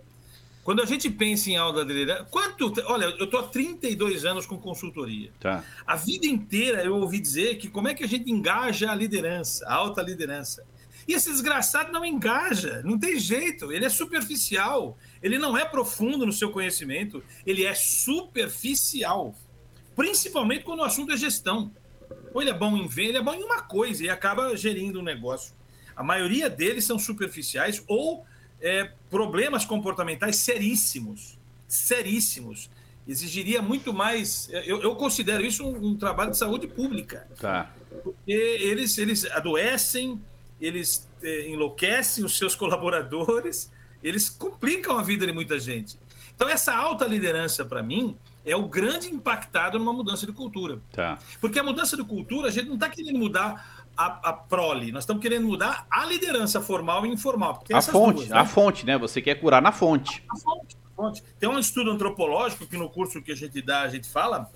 [0.64, 2.72] Quando a gente pensa em alta liderança, quanto.
[2.86, 5.32] Olha, eu estou há 32 anos com consultoria.
[5.40, 5.64] Tá.
[5.86, 9.66] A vida inteira eu ouvi dizer que como é que a gente engaja a liderança,
[9.66, 10.64] a alta liderança.
[11.06, 16.24] E esse desgraçado não engaja, não tem jeito, ele é superficial, ele não é profundo
[16.24, 19.34] no seu conhecimento, ele é superficial.
[19.96, 21.72] Principalmente quando o assunto é gestão.
[22.32, 25.00] Ou ele é bom em ver, ele é bom em uma coisa e acaba gerindo
[25.00, 25.54] um negócio.
[25.94, 28.24] A maioria deles são superficiais ou
[28.60, 31.38] é, problemas comportamentais seríssimos,
[31.68, 32.70] seríssimos.
[33.06, 34.48] Exigiria muito mais.
[34.64, 37.26] Eu, eu considero isso um, um, trabalho de saúde pública.
[37.38, 37.74] Tá.
[38.02, 40.22] Porque eles, eles adoecem,
[40.62, 43.70] eles é, enlouquecem os seus colaboradores,
[44.02, 45.98] eles complicam a vida de muita gente.
[46.34, 50.80] Então, essa alta liderança, para mim, é o grande impactado numa mudança de cultura.
[50.92, 51.18] Tá.
[51.40, 55.02] Porque a mudança de cultura, a gente não está querendo mudar a, a prole, nós
[55.04, 57.62] estamos querendo mudar a liderança formal e informal.
[57.72, 58.38] a fonte, duas, né?
[58.38, 58.98] a fonte, né?
[58.98, 60.24] Você quer curar na fonte.
[60.28, 61.22] A fonte, a fonte.
[61.38, 64.50] Tem um estudo antropológico que no curso que a gente dá, a gente fala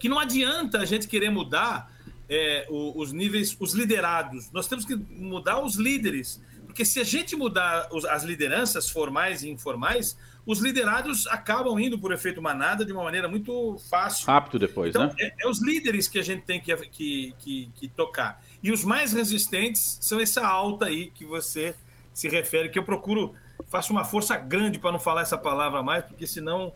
[0.00, 1.93] que não adianta a gente querer mudar
[2.28, 4.50] é, os níveis, os liderados.
[4.52, 6.42] Nós temos que mudar os líderes.
[6.66, 12.12] Porque se a gente mudar as lideranças formais e informais, os liderados acabam indo por
[12.12, 14.26] efeito manada de uma maneira muito fácil.
[14.26, 15.14] Rápido depois, então, né?
[15.18, 18.42] É, é, os líderes que a gente tem que, que, que, que, tocar.
[18.62, 21.74] E os mais resistentes são essa alta aí que você
[22.12, 23.34] se refere, que eu procuro,
[23.68, 26.72] faço uma força grande para não falar essa palavra mais, porque senão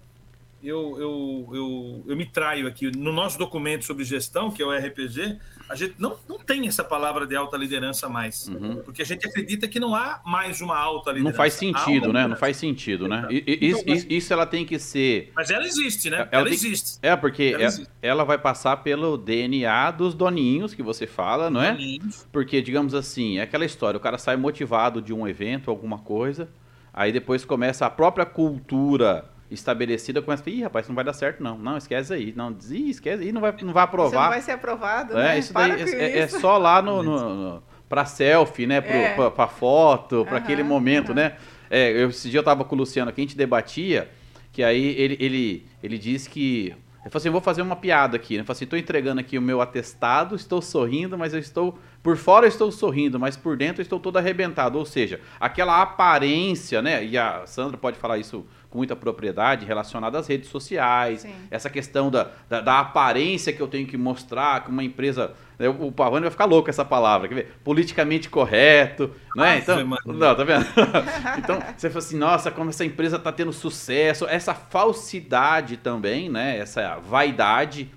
[0.62, 2.90] eu, eu, eu, eu me traio aqui.
[2.96, 5.38] No nosso documento sobre gestão, que é o RPG,
[5.68, 8.48] a gente não, não tem essa palavra de alta liderança mais.
[8.48, 8.82] Uhum.
[8.84, 11.30] Porque a gente acredita que não há mais uma alta liderança.
[11.30, 12.26] Não faz sentido, né?
[12.26, 13.28] Não faz sentido, né?
[13.30, 15.30] E, isso, então, isso, isso, ela tem que ser.
[15.34, 16.16] Mas ela existe, né?
[16.16, 16.98] Ela, ela existe.
[17.02, 21.62] É, porque ela, é, ela, vai passar pelo DNA dos doninhos que você fala, não
[21.62, 21.72] é?
[21.72, 22.26] Doninhos.
[22.32, 26.48] Porque, digamos assim, é aquela história: o cara sai motivado de um evento, alguma coisa,
[26.92, 31.04] aí depois começa a própria cultura estabelecida, começa a falar, ih, rapaz, isso não vai
[31.04, 31.56] dar certo, não.
[31.56, 32.32] Não, esquece aí.
[32.36, 34.08] Não, ih, esquece aí, não vai, não vai aprovar.
[34.08, 35.38] Isso não vai ser aprovado, é, né?
[35.38, 38.80] Isso daí é, é, é, só lá no, no, no para selfie, né?
[38.80, 39.14] Pro, é.
[39.14, 41.36] pra, pra foto, para aquele momento, né?
[41.70, 44.10] É, eu, esse dia eu tava com o Luciano aqui, a gente debatia,
[44.52, 46.74] que aí ele, ele, ele disse que
[47.08, 48.34] ele falou assim: vou fazer uma piada aqui.
[48.34, 51.78] Ele falou assim: estou entregando aqui o meu atestado, estou sorrindo, mas eu estou.
[52.02, 54.78] Por fora eu estou sorrindo, mas por dentro eu estou todo arrebentado.
[54.78, 57.04] Ou seja, aquela aparência, né?
[57.04, 61.34] E a Sandra pode falar isso com muita propriedade relacionada às redes sociais, Sim.
[61.50, 65.32] essa questão da, da, da, aparência que eu tenho que mostrar que uma empresa.
[65.58, 67.54] Né, o Pavani vai ficar louco essa palavra, quer ver?
[67.64, 69.58] Politicamente correto, né?
[69.58, 70.66] Então, não, tá vendo?
[71.38, 76.58] então, você fala assim, nossa, como essa empresa está tendo sucesso, essa falsidade também, né?
[76.58, 77.90] Essa vaidade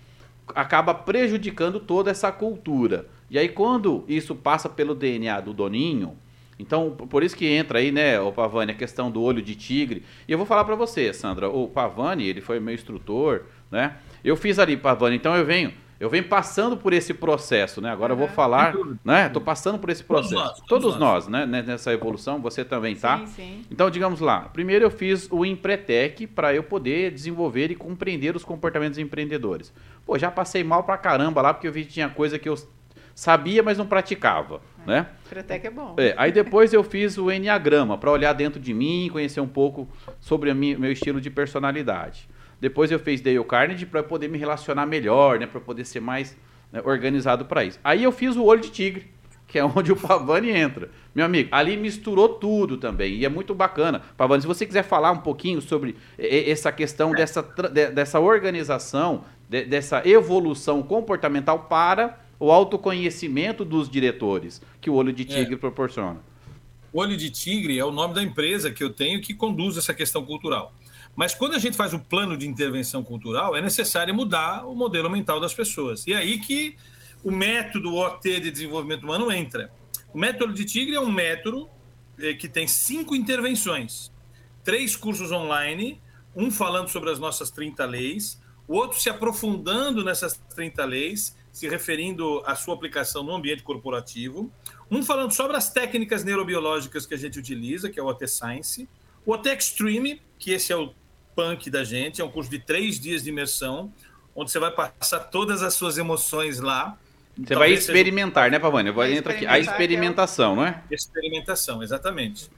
[0.55, 3.07] acaba prejudicando toda essa cultura.
[3.29, 6.17] E aí, quando isso passa pelo DNA do Doninho,
[6.61, 10.03] Então, por isso que entra aí, né, o Pavani, a questão do olho de tigre.
[10.27, 13.97] E eu vou falar para você, Sandra, o Pavani, ele foi meu instrutor, né?
[14.23, 17.91] Eu fiz ali, Pavani, então eu venho eu venho passando por esse processo, né?
[17.91, 18.73] Agora eu vou falar,
[19.05, 19.27] né?
[19.27, 20.33] Estou passando por esse processo.
[20.33, 21.27] Todos nós, todos nós.
[21.27, 21.61] nós né?
[21.61, 23.19] Nessa evolução, você também tá.
[23.19, 23.65] Sim, sim.
[23.69, 28.43] Então, digamos lá, primeiro eu fiz o Empretec para eu poder desenvolver e compreender os
[28.43, 29.71] comportamentos empreendedores.
[30.03, 32.57] Pô, já passei mal pra caramba lá porque eu vi que tinha coisa que eu
[33.13, 34.59] sabia, mas não praticava.
[34.85, 35.07] Né?
[35.25, 35.95] Empretec é bom.
[35.97, 39.87] É, aí depois eu fiz o Enneagrama para olhar dentro de mim, conhecer um pouco
[40.19, 42.27] sobre o meu estilo de personalidade.
[42.59, 45.47] Depois eu fiz Dale Carnegie para poder me relacionar melhor, né?
[45.47, 46.37] Para poder ser mais
[46.71, 47.79] né, organizado para isso.
[47.83, 49.11] Aí eu fiz o Olho de Tigre,
[49.47, 50.89] que é onde o Pavani entra.
[51.13, 53.15] Meu amigo, ali misturou tudo também.
[53.15, 54.01] E é muito bacana.
[54.15, 60.83] Pavani, se você quiser falar um pouquinho sobre essa questão dessa, dessa organização, dessa evolução
[60.83, 65.57] comportamental para o autoconhecimento dos diretores que o Olho de Tigre é.
[65.57, 66.19] proporciona.
[66.91, 69.93] O Olho de Tigre é o nome da empresa que eu tenho que conduz essa
[69.93, 70.73] questão cultural.
[71.15, 75.07] Mas quando a gente faz o plano de intervenção cultural, é necessário mudar o modelo
[75.07, 76.07] mental das pessoas.
[76.07, 76.75] E é aí que
[77.23, 79.71] o método OT de desenvolvimento humano entra.
[80.11, 81.69] O método de Tigre é um método
[82.17, 84.11] eh, que tem cinco intervenções,
[84.63, 86.01] três cursos online,
[86.35, 91.67] um falando sobre as nossas 30 leis, o outro se aprofundando nessas 30 leis, se
[91.67, 94.51] referindo à sua aplicação no ambiente corporativo,
[94.89, 98.87] um falando sobre as técnicas neurobiológicas que a gente utiliza, que é o OT Science,
[99.25, 100.93] o OT Extreme, que esse é o
[101.35, 102.21] punk da gente.
[102.21, 103.91] É um curso de três dias de imersão,
[104.35, 106.97] onde você vai passar todas as suas emoções lá.
[107.37, 108.51] Você vai experimentar, seja...
[108.51, 108.91] né, Pavani?
[108.91, 109.45] Vai entrar aqui.
[109.45, 110.83] A experimentação, não é?
[110.89, 112.49] Experimentação, exatamente.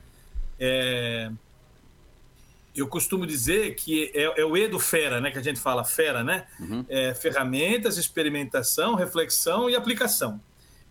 [0.60, 1.32] É...
[2.76, 5.30] Eu costumo dizer que é, é, o E do Fera, né?
[5.30, 6.46] Que a gente fala Fera, né?
[6.60, 6.86] Uhum.
[6.90, 10.42] É, ferramentas, experimentação, reflexão e aplicação.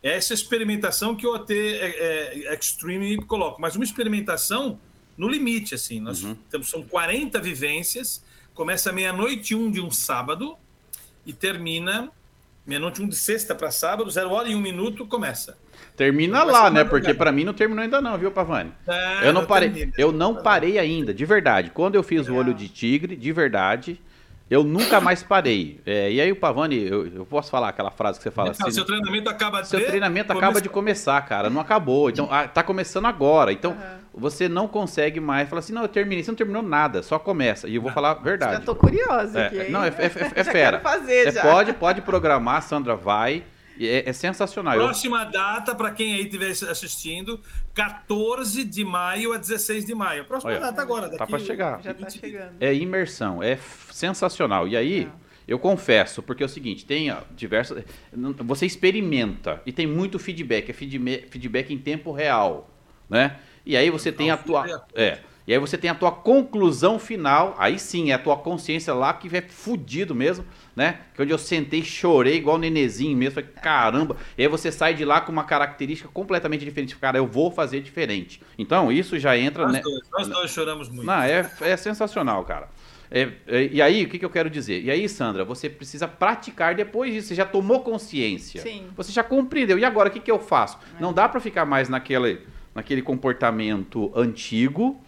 [0.03, 3.59] É essa experimentação que o OT é, é, Extreme coloca.
[3.61, 4.79] Mas uma experimentação
[5.17, 6.01] no limite, assim.
[6.01, 6.37] Nós uhum.
[6.51, 8.25] temos, são 40 vivências,
[8.55, 10.57] começa meia-noite um de um sábado
[11.25, 12.11] e termina
[12.67, 15.59] meia-noite um de sexta para sábado, zero hora e um minuto, começa.
[15.97, 16.85] Termina lá, né?
[16.85, 18.73] Porque para mim não terminou ainda não, viu, Pavani?
[18.87, 21.71] É, eu não parei, eu não parei ainda, de verdade.
[21.71, 24.01] Quando eu fiz o olho de tigre, de verdade,
[24.53, 25.81] eu nunca mais parei.
[25.87, 28.71] É, e aí o Pavani, eu, eu, posso falar aquela frase que você fala assim.
[28.71, 30.47] Seu treinamento acaba de Seu treinamento começa...
[30.47, 31.49] acaba de começar, cara.
[31.49, 32.11] Não acabou.
[32.11, 33.51] Então, ah, tá começando agora.
[33.51, 33.99] Então, uhum.
[34.15, 36.23] você não consegue mais falar assim, não, eu terminei.
[36.23, 37.67] Você não terminou nada, só começa.
[37.67, 38.53] E eu vou falar a verdade.
[38.53, 39.71] Já tô curiosa é, aqui.
[39.71, 40.81] Não, é, é, é, é fera.
[40.81, 43.45] fazer, é, pode, pode programar, Sandra vai.
[43.81, 44.75] É, é, sensacional.
[44.75, 47.41] Próxima data, para quem aí estiver assistindo,
[47.75, 50.25] 14 de maio a 16 de maio.
[50.25, 51.07] Próxima Olha, data agora.
[51.07, 51.83] Daqui, tá para chegar.
[51.83, 52.55] Já tá chegando.
[52.61, 53.59] É imersão, é
[53.91, 54.69] sensacional.
[54.69, 55.09] E aí,
[55.47, 57.85] eu confesso, porque é o seguinte, tem diversas...
[58.39, 62.71] Você experimenta e tem muito feedback, é feedback em tempo real,
[63.09, 63.39] né?
[63.65, 64.85] E aí você tem a tua...
[64.95, 68.95] É, e aí você tem a tua conclusão final, aí sim, é a tua consciência
[68.95, 71.01] lá que é fudido mesmo, né?
[71.15, 74.17] Que é onde eu sentei, chorei igual nenezinho mesmo, falei, caramba.
[74.39, 76.97] E aí você sai de lá com uma característica completamente diferente.
[76.97, 78.41] Cara, eu vou fazer diferente.
[78.57, 79.65] Então, isso já entra...
[79.65, 79.81] Nós né?
[79.81, 81.07] dois, nós dois choramos muito.
[81.07, 82.69] Não, é, é sensacional, cara.
[83.11, 84.81] É, é, e aí, o que, que, eu quero dizer?
[84.81, 87.29] E aí, Sandra, você precisa praticar depois disso.
[87.29, 88.63] Você já tomou consciência.
[88.63, 88.87] Sim.
[88.97, 89.79] Você já compreendeu.
[89.79, 90.79] E agora, o que, que eu faço?
[90.97, 91.03] É.
[91.03, 92.41] Não dá para ficar mais naquele,
[92.75, 95.03] naquele comportamento antigo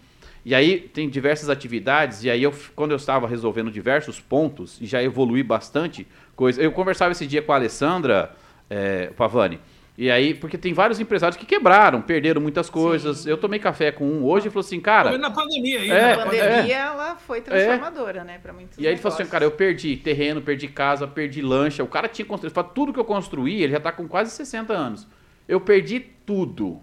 [0.45, 4.87] e aí tem diversas atividades, e aí eu, quando eu estava resolvendo diversos pontos, e
[4.87, 6.61] já evolui bastante coisa.
[6.61, 8.35] Eu conversava esse dia com a Alessandra
[8.69, 9.59] é, Pavani.
[9.97, 13.19] E aí, porque tem vários empresários que quebraram, perderam muitas coisas.
[13.19, 13.31] Sim.
[13.31, 15.17] Eu tomei café com um hoje e falou assim, cara.
[15.17, 15.89] Na pandemia aí.
[15.89, 18.25] É, na pandemia é, ela foi transformadora, é.
[18.25, 18.39] né?
[18.43, 18.77] Para muitos.
[18.77, 18.93] E aí negócios.
[18.93, 21.85] ele falou assim, cara, eu perdi terreno, perdi casa, perdi lancha.
[21.85, 22.71] O cara tinha construído.
[22.75, 25.07] Tudo que eu construí, ele já está com quase 60 anos.
[25.47, 26.83] Eu perdi tudo.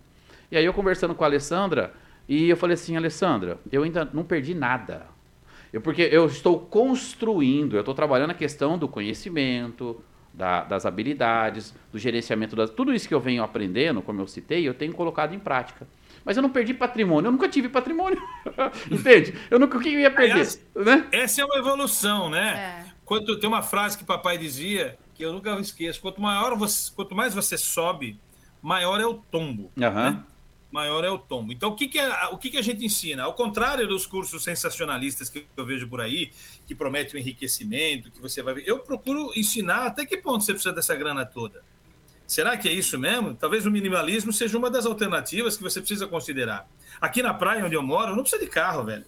[0.50, 1.94] E aí eu conversando com a Alessandra,
[2.32, 5.06] e eu falei assim, Alessandra, eu ainda não perdi nada.
[5.74, 10.02] Eu, porque eu estou construindo, eu estou trabalhando a questão do conhecimento,
[10.34, 12.70] da, das habilidades, do gerenciamento das.
[12.70, 15.86] Tudo isso que eu venho aprendendo, como eu citei, eu tenho colocado em prática.
[16.24, 18.22] Mas eu não perdi patrimônio, eu nunca tive patrimônio.
[18.90, 19.36] Entende?
[19.50, 20.40] Eu nunca o que eu ia perder.
[20.40, 21.08] Essa, né?
[21.12, 22.86] essa é uma evolução, né?
[22.88, 22.92] É.
[23.04, 27.14] Quanto, tem uma frase que papai dizia, que eu nunca esqueço: quanto, maior você, quanto
[27.14, 28.18] mais você sobe,
[28.62, 29.64] maior é o tombo.
[29.76, 29.94] Uhum.
[29.94, 30.24] Né?
[30.72, 31.52] Maior é o tombo.
[31.52, 33.24] Então, o que, que, é, o que, que a gente ensina?
[33.24, 36.32] Ao contrário dos cursos sensacionalistas que eu vejo por aí,
[36.66, 40.54] que prometem o enriquecimento, que você vai ver, eu procuro ensinar até que ponto você
[40.54, 41.64] precisa dessa grana toda.
[42.26, 43.34] Será que é isso mesmo?
[43.36, 46.66] Talvez o minimalismo seja uma das alternativas que você precisa considerar.
[47.02, 49.06] Aqui na praia onde eu moro, não precisa de carro, velho.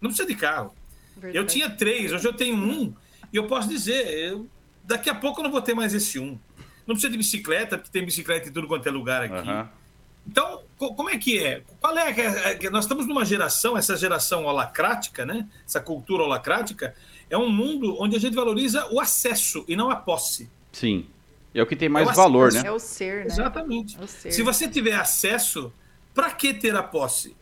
[0.00, 0.72] Não precisa de carro.
[1.16, 1.36] Verdade.
[1.36, 2.94] Eu tinha três, hoje eu tenho um,
[3.32, 4.48] e eu posso dizer, eu,
[4.84, 6.38] daqui a pouco eu não vou ter mais esse um.
[6.86, 9.48] Não precisa de bicicleta, porque tem bicicleta em tudo quanto é lugar aqui.
[9.48, 9.68] Uhum.
[10.26, 11.62] Então, como é que é?
[11.80, 15.46] Qual é, é nós estamos numa geração, essa geração holacrática, né?
[15.66, 16.94] Essa cultura holacrática,
[17.28, 20.50] é um mundo onde a gente valoriza o acesso e não a posse.
[20.72, 21.06] Sim.
[21.54, 22.62] É o que tem mais é valor, né?
[22.64, 23.26] É o ser, né?
[23.26, 23.96] Exatamente.
[24.02, 24.32] É ser.
[24.32, 25.72] Se você tiver acesso,
[26.12, 27.36] para que ter a posse?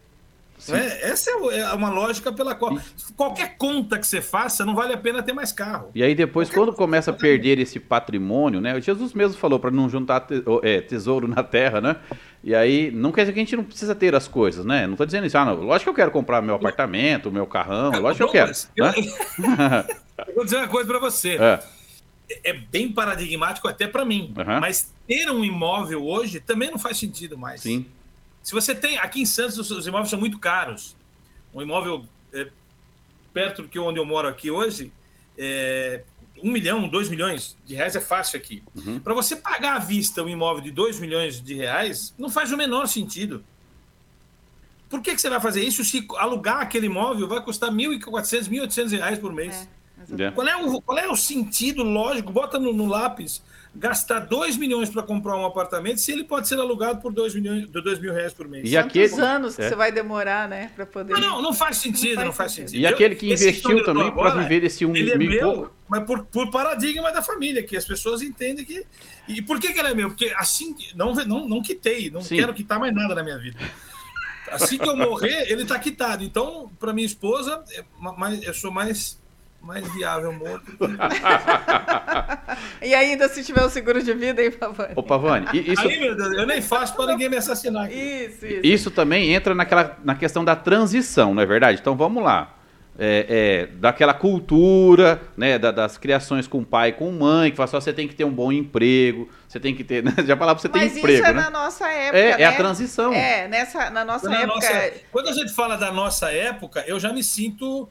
[0.70, 2.78] É, essa é, é uma lógica pela qual
[3.16, 5.90] qualquer conta que você faça não vale a pena ter mais carro.
[5.94, 8.80] E aí depois, qualquer quando começa a perder esse patrimônio, né?
[8.80, 10.26] Jesus mesmo falou para não juntar
[10.62, 11.96] é, tesouro na terra, né?
[12.44, 14.86] E aí não quer dizer que a gente não precisa ter as coisas, né?
[14.86, 17.90] Não estou dizendo isso, ah, não, lógico que eu quero comprar meu apartamento, meu carrão,
[18.00, 18.52] lógico que eu quero.
[18.76, 18.94] Eu, né?
[20.28, 21.36] eu vou dizer uma coisa para você.
[21.40, 21.62] É.
[22.44, 22.52] é.
[22.52, 24.60] bem paradigmático até para mim, uhum.
[24.60, 27.60] mas ter um imóvel hoje também não faz sentido mais.
[27.60, 27.86] Sim.
[28.42, 28.98] Se você tem.
[28.98, 30.96] Aqui em Santos, os imóveis são muito caros.
[31.54, 32.48] Um imóvel é,
[33.32, 34.92] perto do que onde eu moro aqui hoje,
[35.38, 36.02] é,
[36.42, 38.62] um milhão, dois milhões de reais é fácil aqui.
[38.74, 38.98] Uhum.
[38.98, 42.56] Para você pagar à vista um imóvel de dois milhões de reais, não faz o
[42.56, 43.44] menor sentido.
[44.88, 48.90] Por que, que você vai fazer isso se alugar aquele imóvel vai custar 1.400, 1.800
[48.90, 49.68] reais por mês?
[50.18, 52.32] É, qual, é o, qual é o sentido lógico?
[52.32, 53.42] Bota no, no lápis
[53.74, 57.68] gastar 2 milhões para comprar um apartamento se ele pode ser alugado por 2 milhões,
[57.68, 58.70] 2 mil reais por mês.
[58.70, 59.68] E aqueles anos que é.
[59.68, 61.14] você vai demorar, né, para poder.
[61.14, 62.80] Não, não, não, faz sentido, não faz, não faz sentido.
[62.80, 66.04] E aquele que investiu também para viver esse um ele é mil é meu, mas
[66.04, 68.84] por, por paradigma da família, que as pessoas entendem que.
[69.26, 70.08] E por que, que ele é meu?
[70.08, 72.36] Porque assim, não, não, não quitei, não Sim.
[72.36, 73.58] quero quitar mais nada na minha vida.
[74.50, 76.22] Assim que eu morrer, ele está quitado.
[76.22, 77.82] Então, para minha esposa, é
[78.42, 79.21] eu sou mais
[79.62, 80.72] mais viável morto.
[82.82, 84.92] e ainda se tiver o seguro de vida, hein, Pavani?
[84.96, 85.86] Ô, Pavani, isso...
[85.86, 87.86] Aí, meu Deus, eu nem faço para ninguém me assassinar.
[87.86, 87.94] Aqui.
[87.94, 88.60] Isso, isso.
[88.62, 91.78] Isso também entra naquela, na questão da transição, não é verdade?
[91.80, 92.56] Então, vamos lá.
[92.98, 97.66] É, é, daquela cultura, né, da, das criações com pai e com mãe, que fala
[97.66, 100.58] só você tem que ter um bom emprego, você tem que ter, né, já falava
[100.58, 101.40] você tem emprego, isso é né?
[101.40, 102.42] na nossa época, É, né?
[102.42, 103.14] é a transição.
[103.14, 104.56] É, nessa, na nossa na época...
[104.56, 107.88] Nossa, quando a gente fala da nossa época, eu já me sinto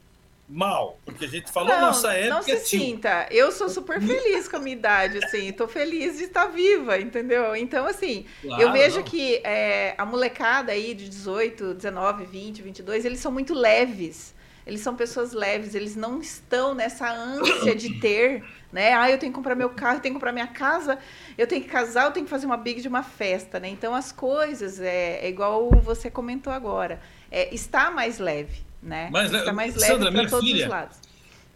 [0.52, 2.34] mal, porque a gente falou não, nossa época.
[2.34, 3.26] Não se sinta.
[3.30, 7.56] Eu sou super feliz com a minha idade, assim, tô feliz de estar viva, entendeu?
[7.56, 9.02] Então, assim, claro, eu vejo não.
[9.02, 14.34] que é, a molecada aí de 18, 19, 20, 22, eles são muito leves.
[14.64, 18.92] Eles são pessoas leves, eles não estão nessa ânsia de ter, né?
[18.92, 20.98] Ah, eu tenho que comprar meu carro, eu tenho que comprar minha casa,
[21.36, 23.68] eu tenho que casar, eu tenho que fazer uma big de uma festa, né?
[23.68, 29.08] Então as coisas é, é igual você comentou agora, é, está mais leve, né?
[29.12, 30.96] Mas, Fica mais Sandra, leve para todos filha, os lados.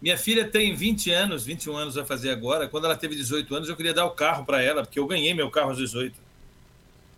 [0.01, 2.67] Minha filha tem 20 anos, 21 anos a fazer agora.
[2.67, 5.33] Quando ela teve 18 anos, eu queria dar o carro para ela, porque eu ganhei
[5.33, 6.19] meu carro aos 18.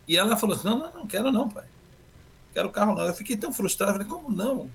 [0.08, 1.66] E ela falou assim: não, não, não quero não, pai.
[2.54, 3.06] Quero o carro não.
[3.06, 4.70] Eu fiquei tão frustrado, falei, como não?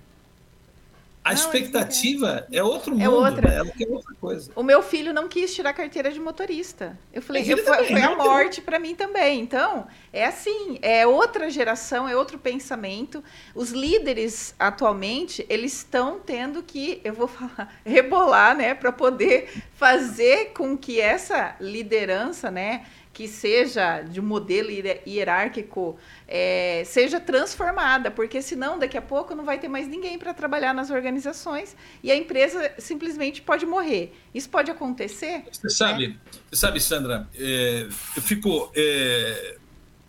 [1.24, 3.48] A não, expectativa é outro é mundo, é outra.
[3.48, 3.56] Né?
[3.56, 4.52] Ela quer outra coisa.
[4.54, 6.98] O meu filho não quis tirar carteira de motorista.
[7.10, 9.40] Eu falei, eu, foi, foi a morte para mim também.
[9.40, 13.24] Então, é assim, é outra geração, é outro pensamento.
[13.54, 20.52] Os líderes atualmente, eles estão tendo que, eu vou falar, rebolar, né, para poder fazer
[20.52, 22.84] com que essa liderança, né,
[23.14, 24.68] que seja de um modelo
[25.06, 25.96] hierárquico
[26.26, 30.74] é, seja transformada, porque senão daqui a pouco não vai ter mais ninguém para trabalhar
[30.74, 34.12] nas organizações e a empresa simplesmente pode morrer.
[34.34, 35.44] Isso pode acontecer?
[35.50, 36.16] Você sabe, né?
[36.50, 37.86] você sabe Sandra, é,
[38.16, 39.58] eu fico é,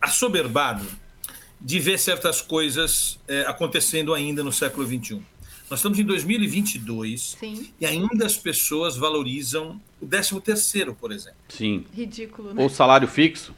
[0.01, 0.85] assoberbado
[1.61, 5.21] de ver certas coisas é, acontecendo ainda no século XXI.
[5.69, 7.71] Nós estamos em 2022 Sim.
[7.79, 11.39] e ainda as pessoas valorizam o 13 terceiro, por exemplo.
[11.49, 11.85] Sim.
[11.93, 12.61] Ridículo, né?
[12.61, 13.53] Ou salário fixo.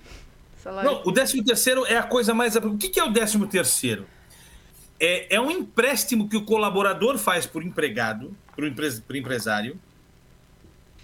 [0.62, 1.10] Salário Não, fixo.
[1.10, 2.56] o 13 terceiro é a coisa mais...
[2.56, 4.08] O que é o 13 terceiro?
[5.00, 9.80] É, é um empréstimo que o colaborador faz por empregado, para o empre, empresário,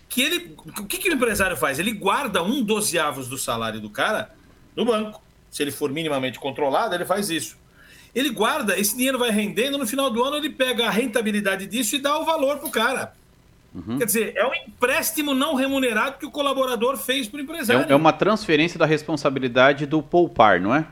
[0.10, 0.56] que ele...
[0.80, 1.80] O que, que o empresário faz?
[1.80, 4.36] Ele guarda um dozeavos do salário do cara
[4.76, 5.22] no banco.
[5.50, 7.58] Se ele for minimamente controlado, ele faz isso
[8.14, 11.96] ele guarda, esse dinheiro vai rendendo, no final do ano ele pega a rentabilidade disso
[11.96, 13.14] e dá o valor para o cara.
[13.74, 13.98] Uhum.
[13.98, 17.90] Quer dizer, é um empréstimo não remunerado que o colaborador fez para o empresário.
[17.90, 20.86] É, é uma transferência da responsabilidade do poupar, não é?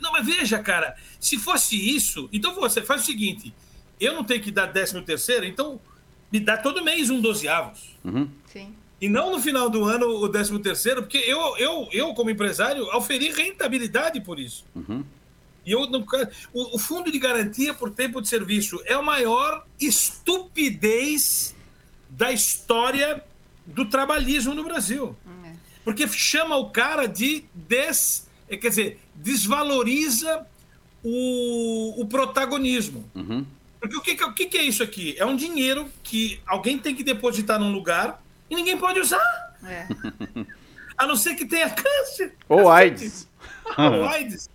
[0.00, 3.52] Não, mas veja, cara, se fosse isso, então você faz o seguinte:
[4.00, 5.80] eu não tenho que dar décimo terceiro, então
[6.30, 7.96] me dá todo mês um dozeavos.
[8.04, 8.28] Uhum.
[8.46, 8.74] Sim.
[9.00, 12.84] E não no final do ano o décimo terceiro, porque eu, eu, eu como empresário,
[12.96, 14.64] oferi rentabilidade por isso.
[14.74, 15.04] Uhum.
[15.64, 16.06] E eu não,
[16.54, 21.55] o, o fundo de garantia por tempo de serviço é a maior estupidez
[22.08, 23.22] da história
[23.64, 25.16] do trabalhismo no Brasil.
[25.44, 25.52] É.
[25.84, 30.46] Porque chama o cara de des, é, quer dizer, desvaloriza
[31.02, 33.08] o, o protagonismo.
[33.14, 33.46] Uhum.
[33.80, 35.14] Porque o que, o que é isso aqui?
[35.18, 39.56] É um dinheiro que alguém tem que depositar num lugar e ninguém pode usar.
[39.64, 39.86] É.
[40.98, 42.34] A não ser que tenha câncer.
[42.48, 43.28] Ou AIDS.
[43.76, 44.48] Ou AIDS.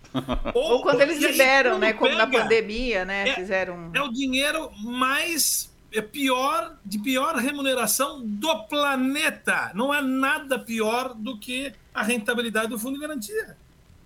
[0.54, 1.94] Ou, Ou quando eles liberam, né?
[1.94, 3.30] Como na pandemia, né?
[3.30, 3.92] É, fizeram.
[3.94, 9.72] É o dinheiro mais é pior de pior remuneração do planeta.
[9.74, 13.58] Não é nada pior do que a rentabilidade do fundo de garantia.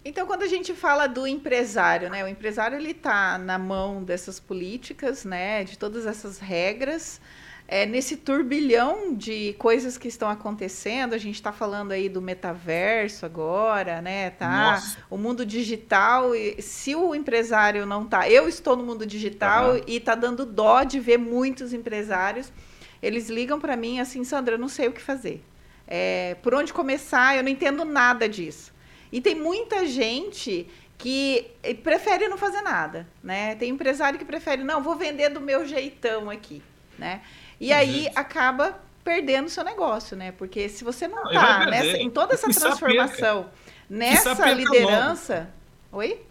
[0.04, 4.40] Então, quando a gente fala do empresário, né, o empresário ele está na mão dessas
[4.40, 7.20] políticas, né, de todas essas regras,
[7.68, 13.26] é, nesse turbilhão de coisas que estão acontecendo, a gente está falando aí do metaverso
[13.26, 14.30] agora, né?
[14.30, 14.74] Tá?
[14.74, 14.98] Nossa.
[15.10, 16.32] O mundo digital.
[16.60, 18.30] Se o empresário não tá.
[18.30, 19.82] Eu estou no mundo digital uhum.
[19.88, 22.54] e tá dando dó de ver muitos empresários.
[23.02, 25.44] Eles ligam para mim assim, Sandra, eu não sei o que fazer.
[25.88, 27.36] É, por onde começar?
[27.36, 28.74] Eu não entendo nada disso.
[29.12, 31.52] E tem muita gente que
[31.84, 33.56] prefere não fazer nada, né?
[33.56, 36.62] Tem empresário que prefere, não, vou vender do meu jeitão aqui,
[36.98, 37.22] né?
[37.60, 40.32] E aí acaba perdendo o seu negócio, né?
[40.32, 43.50] Porque se você não está em toda essa transformação,
[43.90, 45.50] nessa liderança.
[45.92, 46.04] Logo.
[46.04, 46.22] Oi?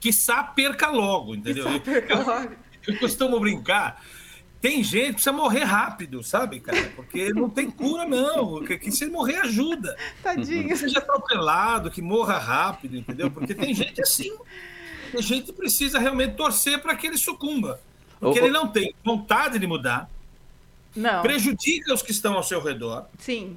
[0.00, 0.10] Que
[0.54, 1.80] perca logo, entendeu?
[1.80, 2.54] perca eu, logo.
[2.86, 4.02] Eu, eu costumo brincar.
[4.60, 6.90] Tem gente que precisa morrer rápido, sabe, cara?
[6.96, 8.64] Porque não tem cura, não.
[8.64, 9.96] Que, que se morrer, ajuda.
[10.20, 10.66] Tadinho.
[10.66, 13.30] Que seja atropelado, que morra rápido, entendeu?
[13.30, 14.36] Porque tem gente assim.
[15.12, 17.80] Tem gente que precisa realmente torcer para que ele sucumba.
[18.18, 20.10] Porque ele não tem vontade de mudar,
[20.98, 21.22] não.
[21.22, 23.06] prejudica os que estão ao seu redor.
[23.18, 23.56] Sim.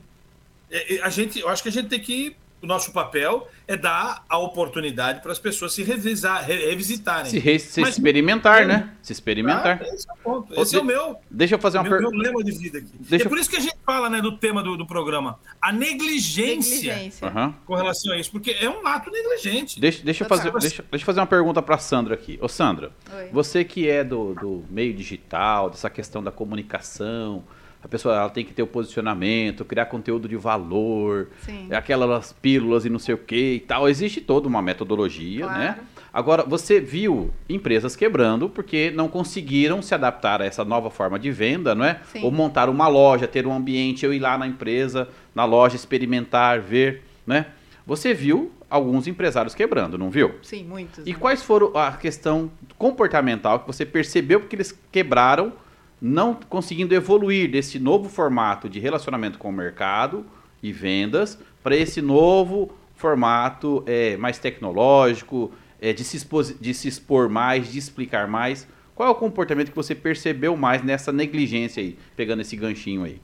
[0.70, 3.76] É, é, a gente, eu acho que a gente tem que o nosso papel é
[3.76, 7.32] dar a oportunidade para as pessoas se revisar, revisitarem.
[7.32, 8.92] Se, re, se Mas, experimentar, né?
[9.02, 9.82] Se experimentar.
[9.82, 10.62] Ah, esse é o ponto.
[10.62, 11.16] Esse é o meu.
[11.30, 12.12] Deixa eu fazer uma pergunta.
[12.12, 12.92] Meu lema de vida aqui.
[13.00, 15.40] Deixa é por isso que a gente fala né, do tema do, do programa.
[15.62, 17.28] A negligência, negligência.
[17.28, 17.54] Uhum.
[17.66, 18.32] com relação a isso.
[18.32, 19.80] Porque é um ato negligente.
[19.80, 22.38] Deixa, deixa, eu, fazer, deixa, deixa eu fazer uma pergunta para a Sandra aqui.
[22.42, 23.30] Ô, Sandra, Oi.
[23.32, 27.44] você que é do, do meio digital, dessa questão da comunicação
[27.84, 31.68] a pessoa ela tem que ter o posicionamento, criar conteúdo de valor, Sim.
[31.74, 33.90] aquelas pílulas e não sei o que e tal.
[33.90, 35.54] Existe toda uma metodologia, né?
[35.54, 35.82] claro.
[35.82, 35.88] né?
[36.14, 41.32] Agora, você viu empresas quebrando porque não conseguiram se adaptar a essa nova forma de
[41.32, 42.02] venda, não é?
[42.12, 42.24] Sim.
[42.24, 46.60] Ou montar uma loja, ter um ambiente, eu ir lá na empresa, na loja, experimentar,
[46.60, 47.48] ver, né?
[47.88, 50.36] Você viu alguns empresários quebrando, não viu?
[50.44, 51.06] Sim, muitos.
[51.06, 51.18] E né?
[51.18, 55.54] quais foram a questão comportamental que você percebeu porque eles quebraram
[56.02, 60.26] não conseguindo evoluir desse novo formato de relacionamento com o mercado
[60.62, 66.88] e vendas para esse novo formato é, mais tecnológico, é, de, se expor, de se
[66.88, 68.68] expor mais, de explicar mais.
[68.96, 73.22] Qual é o comportamento que você percebeu mais nessa negligência aí, pegando esse ganchinho aí?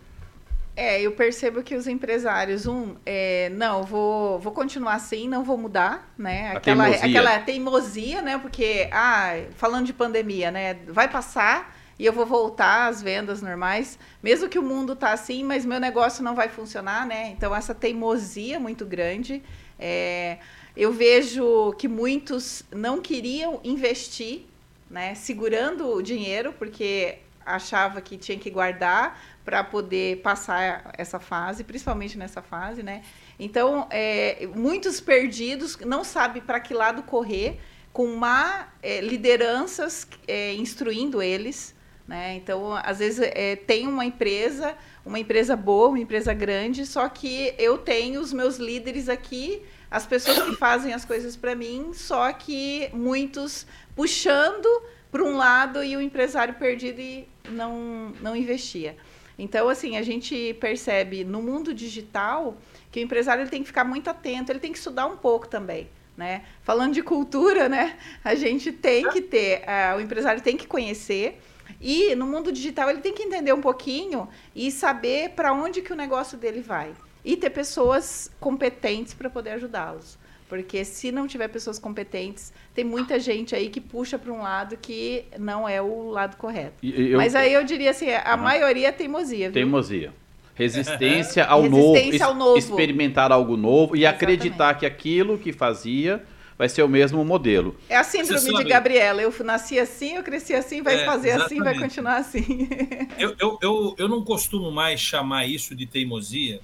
[0.76, 5.58] É, eu percebo que os empresários, um, é, não, vou, vou continuar assim, não vou
[5.58, 6.52] mudar, né?
[6.56, 7.06] Aquela teimosia.
[7.08, 8.38] aquela teimosia, né?
[8.38, 10.76] Porque, ah, falando de pandemia, né?
[10.88, 15.44] Vai passar, e eu vou voltar às vendas normais, mesmo que o mundo tá assim,
[15.44, 17.30] mas meu negócio não vai funcionar, né?
[17.30, 19.42] Então essa teimosia muito grande.
[19.80, 20.38] É,
[20.76, 24.46] eu vejo que muitos não queriam investir,
[24.90, 25.16] né?
[25.16, 32.18] Segurando o dinheiro porque achava que tinha que guardar para poder passar essa fase, principalmente
[32.18, 33.02] nessa fase, né?
[33.40, 37.60] Então, é, muitos perdidos não sabem para que lado correr,
[37.94, 41.74] com má é, lideranças é, instruindo eles,
[42.08, 42.36] né?
[42.36, 47.54] Então, às vezes, é, tem uma empresa, uma empresa boa, uma empresa grande, só que
[47.58, 52.32] eu tenho os meus líderes aqui, as pessoas que fazem as coisas para mim, só
[52.32, 54.68] que muitos puxando
[55.12, 58.96] para um lado e o empresário perdido e não, não investia.
[59.38, 62.58] Então, assim, a gente percebe no mundo digital
[62.92, 65.48] que o empresário ele tem que ficar muito atento, ele tem que estudar um pouco
[65.48, 65.90] também.
[66.16, 66.44] Né?
[66.64, 67.96] Falando de cultura, né?
[68.24, 71.40] A gente tem que ter, uh, o empresário tem que conhecer,
[71.80, 75.94] e no mundo digital ele tem que entender um pouquinho e saber para onde que
[75.94, 76.92] o negócio dele vai.
[77.24, 80.18] E ter pessoas competentes para poder ajudá-los.
[80.48, 84.78] Porque se não tiver pessoas competentes, tem muita gente aí que puxa para um lado
[84.78, 86.76] que não é o lado correto.
[86.82, 88.42] Eu, Mas aí eu diria assim, a uhum.
[88.42, 89.48] maioria é teimosia.
[89.48, 89.54] Viu?
[89.54, 90.14] Teimosia.
[90.56, 92.58] Resistência ao Resistência novo, ao novo.
[92.58, 94.24] Experimentar algo novo e Exatamente.
[94.24, 96.24] acreditar que aquilo que fazia
[96.58, 97.76] vai ser o mesmo modelo.
[97.88, 99.22] É a síndrome de Gabriela.
[99.22, 101.54] Eu nasci assim, eu cresci assim, vai é, fazer exatamente.
[101.54, 102.70] assim, vai continuar assim.
[103.18, 106.60] eu, eu, eu, eu não costumo mais chamar isso de teimosia,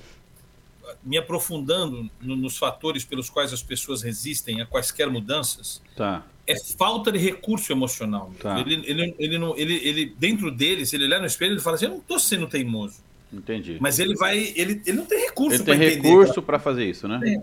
[1.03, 5.81] me aprofundando no, nos fatores pelos quais as pessoas resistem a quaisquer mudanças.
[5.95, 6.25] Tá.
[6.45, 8.33] É falta de recurso emocional.
[8.39, 8.59] Tá.
[8.59, 11.75] Ele, ele, ele, não, ele, ele, dentro dele, se ele olhar no espelho, ele fala
[11.75, 12.97] assim: Eu não estou sendo teimoso.
[13.31, 13.77] Entendi.
[13.79, 14.37] Mas ele vai.
[14.37, 17.41] Ele, ele não tem recurso Ele tem recurso para fazer isso, né?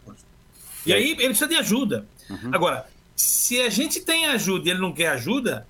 [0.84, 2.07] E aí ele precisa de ajuda.
[2.31, 2.51] Uhum.
[2.53, 5.66] Agora, se a gente tem ajuda e ele não quer ajuda,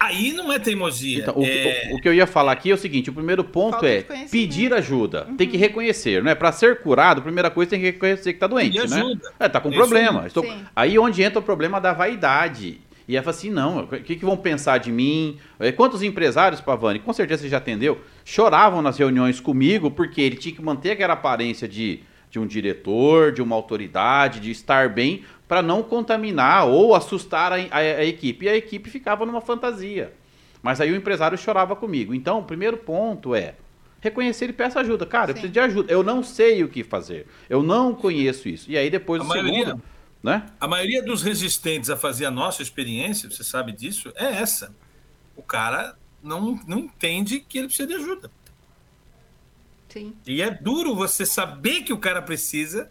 [0.00, 1.18] Aí não é teimosia.
[1.18, 1.46] Então, o, é...
[1.46, 3.86] Que, o, o, que eu ia falar aqui é o seguinte: o primeiro ponto Falta
[3.86, 5.26] é pedir ajuda.
[5.28, 5.36] Uhum.
[5.36, 6.34] Tem que reconhecer, né?
[6.34, 8.84] Para ser curado, a primeira coisa tem que reconhecer que está doente, né?
[8.84, 9.32] Ajuda.
[9.38, 10.26] É, tá com problema.
[10.26, 10.42] Estou...
[10.74, 12.80] Aí onde entra o problema da vaidade.
[13.06, 15.36] E ela fala assim: não, o que, que vão pensar de mim?
[15.58, 20.36] É, quantos empresários, Pavani, com certeza você já atendeu, choravam nas reuniões comigo porque ele
[20.36, 22.00] tinha que manter aquela aparência de,
[22.30, 27.56] de um diretor, de uma autoridade, de estar bem, para não contaminar ou assustar a,
[27.56, 28.46] a, a, equipe.
[28.46, 30.14] E a equipe ficava numa fantasia.
[30.62, 32.14] Mas aí o empresário chorava comigo.
[32.14, 33.56] Então, o primeiro ponto é
[34.00, 35.04] reconhecer e peça ajuda.
[35.04, 35.30] Cara, Sim.
[35.30, 35.92] eu preciso de ajuda.
[35.92, 37.26] Eu não sei o que fazer.
[37.48, 38.70] Eu não conheço isso.
[38.70, 39.82] E aí depois a o maioria, segundo,
[40.22, 40.46] né?
[40.60, 44.72] A maioria dos resistentes a fazer a nossa experiência, você sabe disso, é essa.
[45.34, 48.30] O cara não, não entende que ele precisa de ajuda.
[49.88, 50.14] Sim.
[50.24, 52.88] E é duro você saber que o cara precisa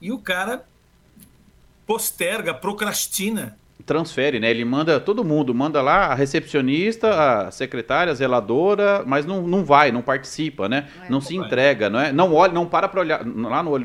[0.00, 0.64] e o cara
[1.86, 3.58] posterga, procrastina.
[3.84, 4.50] Transfere, né?
[4.50, 9.64] Ele manda todo mundo, manda lá a recepcionista, a secretária, a zeladora, mas não, não
[9.64, 10.88] vai, não participa, né?
[10.96, 11.46] Não, é não se vai.
[11.46, 12.12] entrega, não é?
[12.12, 13.26] Não olha, não para para olhar.
[13.26, 13.80] Lá no, é.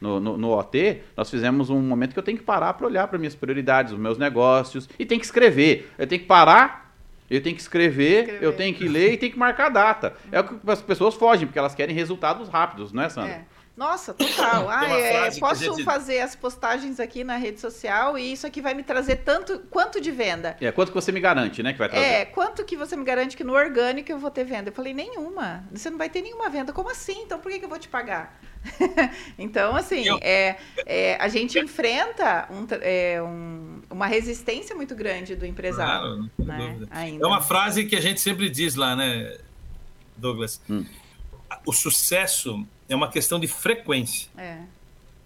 [0.00, 3.08] no, no, no, OT, nós fizemos um momento que eu tenho que parar para olhar
[3.08, 5.92] para minhas prioridades, os meus negócios, e tem que escrever.
[5.96, 6.88] Eu tenho que parar
[7.30, 10.14] eu tenho que escrever, escrever, eu tenho que ler e tenho que marcar a data.
[10.32, 13.32] É o que as pessoas fogem, porque elas querem resultados rápidos, não é, Sandra?
[13.32, 13.44] É.
[13.78, 14.68] Nossa, total.
[14.68, 15.84] Ah, é, posso gente...
[15.84, 20.00] fazer as postagens aqui na rede social e isso aqui vai me trazer tanto quanto
[20.00, 20.56] de venda.
[20.60, 22.04] É, quanto que você me garante, né, que vai trazer?
[22.04, 24.70] É, quanto que você me garante que no orgânico eu vou ter venda?
[24.70, 25.64] Eu falei, nenhuma.
[25.72, 26.72] Você não vai ter nenhuma venda.
[26.72, 27.22] Como assim?
[27.22, 28.40] Então por que, que eu vou te pagar?
[29.38, 35.46] então, assim, é, é, a gente enfrenta um, é, um, uma resistência muito grande do
[35.46, 36.28] empresário.
[36.44, 37.16] Claro, né?
[37.20, 39.38] É uma frase que a gente sempre diz lá, né,
[40.16, 40.60] Douglas?
[40.68, 40.84] Hum.
[41.64, 44.58] O sucesso é uma questão de frequência é.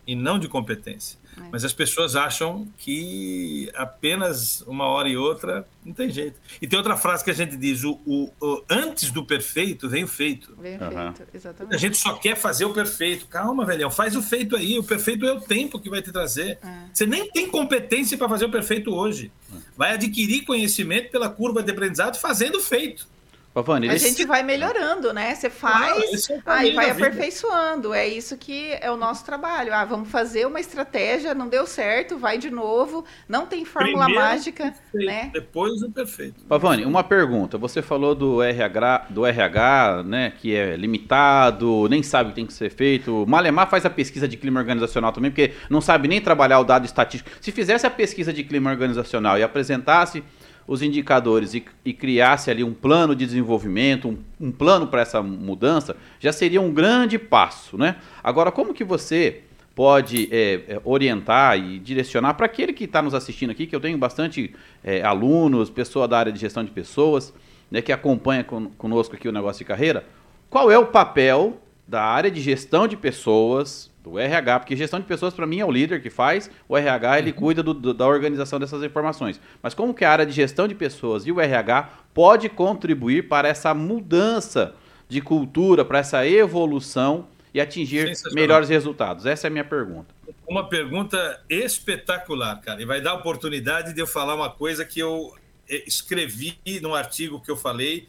[0.06, 1.18] e não de competência.
[1.36, 1.42] É.
[1.50, 6.38] Mas as pessoas acham que apenas uma hora e outra não tem jeito.
[6.60, 10.04] E tem outra frase que a gente diz: o, o, o antes do perfeito vem
[10.04, 10.54] o feito.
[10.60, 11.14] Vem o uhum.
[11.14, 11.74] feito, exatamente.
[11.74, 13.26] A gente só quer fazer o perfeito.
[13.26, 14.78] Calma, velhão, faz o feito aí.
[14.78, 16.58] O perfeito é o tempo que vai te trazer.
[16.62, 16.88] É.
[16.92, 19.32] Você nem tem competência para fazer o perfeito hoje.
[19.76, 23.06] Vai adquirir conhecimento pela curva de aprendizado fazendo o feito.
[23.54, 25.34] Pavani, a gente vai melhorando, né?
[25.34, 27.92] Você faz, claro, é aí vai aperfeiçoando.
[27.92, 29.74] É isso que é o nosso trabalho.
[29.74, 33.04] Ah, vamos fazer uma estratégia, não deu certo, vai de novo.
[33.28, 35.30] Não tem fórmula Primeiro mágica, perfeito, né?
[35.34, 36.42] Depois o perfeito.
[36.44, 37.58] Pavani, uma pergunta.
[37.58, 40.32] Você falou do RH, do RH, né?
[40.40, 43.26] Que é limitado, nem sabe o que tem que ser feito.
[43.28, 46.86] Malemar faz a pesquisa de clima organizacional também, porque não sabe nem trabalhar o dado
[46.86, 47.30] estatístico.
[47.38, 50.24] Se fizesse a pesquisa de clima organizacional e apresentasse
[50.66, 55.22] os indicadores e, e, criasse ali um plano de desenvolvimento, um, um plano para essa
[55.22, 57.96] mudança, já seria um grande passo, né?
[58.22, 59.42] Agora, como que você
[59.74, 63.80] pode é, é, orientar e direcionar para aquele que está nos assistindo aqui, que eu
[63.80, 64.54] tenho bastante
[64.84, 67.32] é, alunos, pessoa da área de gestão de pessoas,
[67.70, 70.04] né, que acompanha con conosco aqui o negócio de carreira,
[70.50, 71.58] qual é o papel
[71.88, 75.64] da área de gestão de pessoas do RH, porque gestão de pessoas para mim é
[75.64, 77.36] o líder que faz, o RH ele uhum.
[77.36, 79.40] cuida do, do, da organização dessas informações.
[79.62, 83.48] Mas como que a área de gestão de pessoas e o RH pode contribuir para
[83.48, 84.74] essa mudança
[85.08, 89.24] de cultura, para essa evolução e atingir melhores resultados?
[89.24, 90.12] Essa é a minha pergunta.
[90.48, 95.32] Uma pergunta espetacular, cara, e vai dar oportunidade de eu falar uma coisa que eu
[95.68, 98.08] eh, escrevi no artigo que eu falei,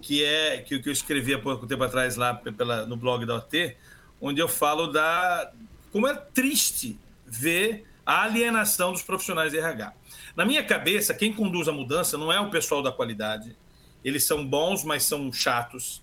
[0.00, 3.76] que é que, eu escrevi há pouco tempo atrás lá pela, no blog da OT,
[4.20, 5.52] onde eu falo da
[5.92, 9.92] como é triste ver a alienação dos profissionais de RH.
[10.36, 13.56] Na minha cabeça, quem conduz a mudança não é o pessoal da qualidade.
[14.04, 16.02] Eles são bons, mas são chatos.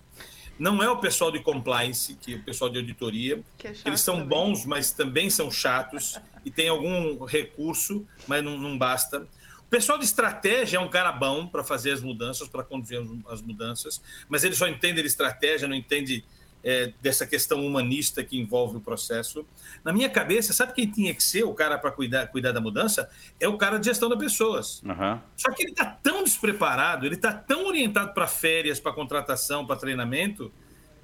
[0.60, 3.44] Não é o pessoal de compliance, que é o pessoal de auditoria.
[3.64, 4.30] É Eles são também.
[4.30, 9.28] bons, mas também são chatos e tem algum recurso, mas não, não basta.
[9.62, 13.42] O pessoal de estratégia é um cara bom para fazer as mudanças, para conduzir as
[13.42, 16.24] mudanças, mas ele só entende de estratégia, não entende
[16.68, 19.48] é, dessa questão humanista que envolve o processo.
[19.86, 23.10] Na minha cabeça, sabe quem tinha que ser o cara para cuidar, cuidar da mudança?
[23.40, 24.84] É o cara de gestão de pessoas.
[24.84, 25.18] Uhum.
[25.38, 29.78] Só que ele está tão despreparado, ele está tão orientado para férias, para contratação, para
[29.78, 30.52] treinamento,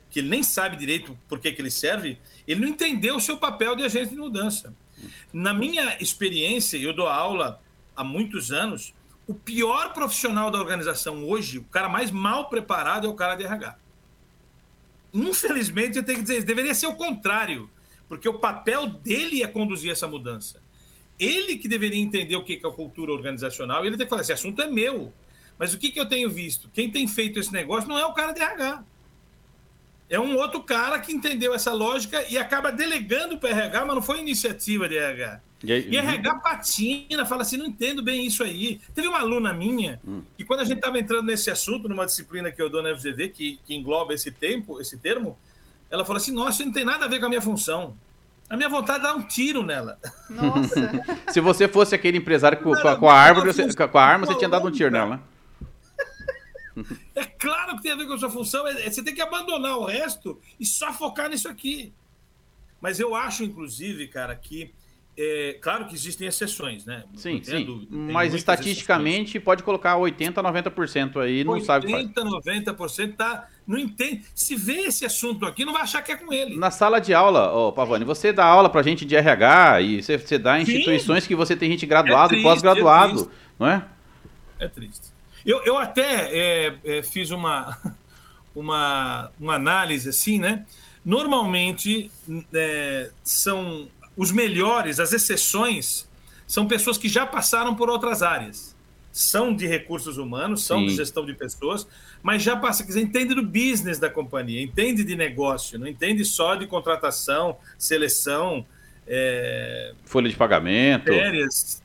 [0.09, 3.37] que ele nem sabe direito por que, que ele serve, ele não entendeu o seu
[3.37, 4.75] papel de agente de mudança.
[5.31, 7.61] Na minha experiência, eu dou aula
[7.95, 8.93] há muitos anos,
[9.25, 13.45] o pior profissional da organização hoje, o cara mais mal preparado é o cara de
[13.45, 13.77] RH.
[15.13, 16.43] Infelizmente, eu tenho que dizer.
[16.43, 17.69] Deveria ser o contrário,
[18.09, 20.61] porque o papel dele é conduzir essa mudança.
[21.19, 24.33] Ele que deveria entender o que é a cultura organizacional, ele tem que falar: esse
[24.33, 25.13] assunto é meu.
[25.57, 26.69] Mas o que, que eu tenho visto?
[26.73, 28.83] Quem tem feito esse negócio não é o cara de RH.
[30.13, 34.01] É um outro cara que entendeu essa lógica e acaba delegando para RH, mas não
[34.03, 35.41] foi iniciativa de RH.
[35.63, 38.79] E, aí, e RH patina, fala assim: não entendo bem isso aí.
[38.93, 40.21] Teve uma aluna minha hum.
[40.37, 43.29] que, quando a gente estava entrando nesse assunto, numa disciplina que eu dou na FGV,
[43.29, 45.35] que, que engloba esse tempo, esse termo,
[45.89, 47.97] ela falou assim: nossa, isso não tem nada a ver com a minha função.
[48.47, 49.97] A minha vontade é dar um tiro nela.
[50.29, 50.91] Nossa.
[51.33, 54.27] Se você fosse aquele empresário com, com, a, com a árvore, você, com a arma,
[54.27, 55.19] você tinha dado um tiro nela.
[57.15, 58.67] É claro que tem a ver com a sua função.
[58.67, 61.93] É, é, você tem que abandonar o resto e só focar nisso aqui.
[62.81, 64.73] Mas eu acho, inclusive, cara, que
[65.15, 67.03] é, claro que existem exceções, né?
[67.15, 67.87] Sim, sim.
[67.89, 69.43] Mas estatisticamente exceções.
[69.43, 71.87] pode colocar 80%, 90% aí, não 80, sabe.
[71.93, 73.47] 80%, 90% tá.
[73.65, 74.25] Não entende.
[74.33, 76.57] Se vê esse assunto aqui, não vai achar que é com ele.
[76.57, 80.17] Na sala de aula, ô Pavani, você dá aula pra gente de RH e você,
[80.17, 83.27] você dá em instituições que você tem gente graduado é e pós-graduado, é
[83.59, 83.85] não é?
[84.57, 85.12] É triste.
[85.45, 87.77] Eu, eu até é, é, fiz uma,
[88.55, 90.65] uma, uma análise assim, né?
[91.03, 92.09] Normalmente
[92.53, 96.07] é, são os melhores, as exceções,
[96.47, 98.73] são pessoas que já passaram por outras áreas.
[99.11, 100.87] São de recursos humanos, são Sim.
[100.87, 101.85] de gestão de pessoas,
[102.23, 106.25] mas já passa, quer dizer, entende do business da companhia, entende de negócio, não entende
[106.25, 108.65] só de contratação, seleção,
[109.05, 109.93] é...
[110.05, 111.83] folha de pagamento, férias,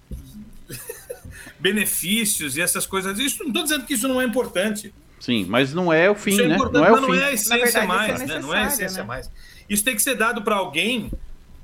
[1.58, 3.18] benefícios e essas coisas.
[3.18, 4.92] Isso não estou dizendo que isso não é importante.
[5.20, 6.56] Sim, mas não é o fim, é né?
[6.56, 7.02] Não é o fim.
[7.02, 8.38] Não é a essência verdade, mais, é né?
[8.38, 9.08] Não é a essência né?
[9.08, 9.30] mais.
[9.68, 11.10] Isso tem que ser dado para alguém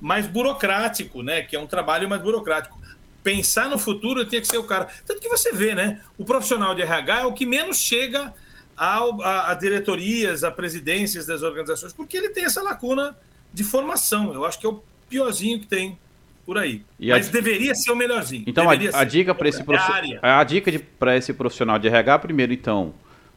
[0.01, 1.42] mais burocrático, né?
[1.42, 2.78] Que é um trabalho mais burocrático.
[3.22, 4.88] Pensar no futuro tinha que ser o cara.
[5.07, 6.01] Tanto que você vê, né?
[6.18, 8.34] O profissional de RH é o que menos chega
[8.76, 13.16] ao, a, a diretorias, a presidências das organizações, porque ele tem essa lacuna
[13.53, 14.34] de formação.
[14.34, 15.99] Eu acho que é o piorzinho que tem
[16.45, 16.82] por aí.
[16.99, 17.32] E Mas a...
[17.32, 18.45] deveria ser o melhorzinho.
[18.47, 19.82] Então, a, a, dica para esse, prof...
[20.22, 22.95] a dica para esse profissional de RH, primeiro, então,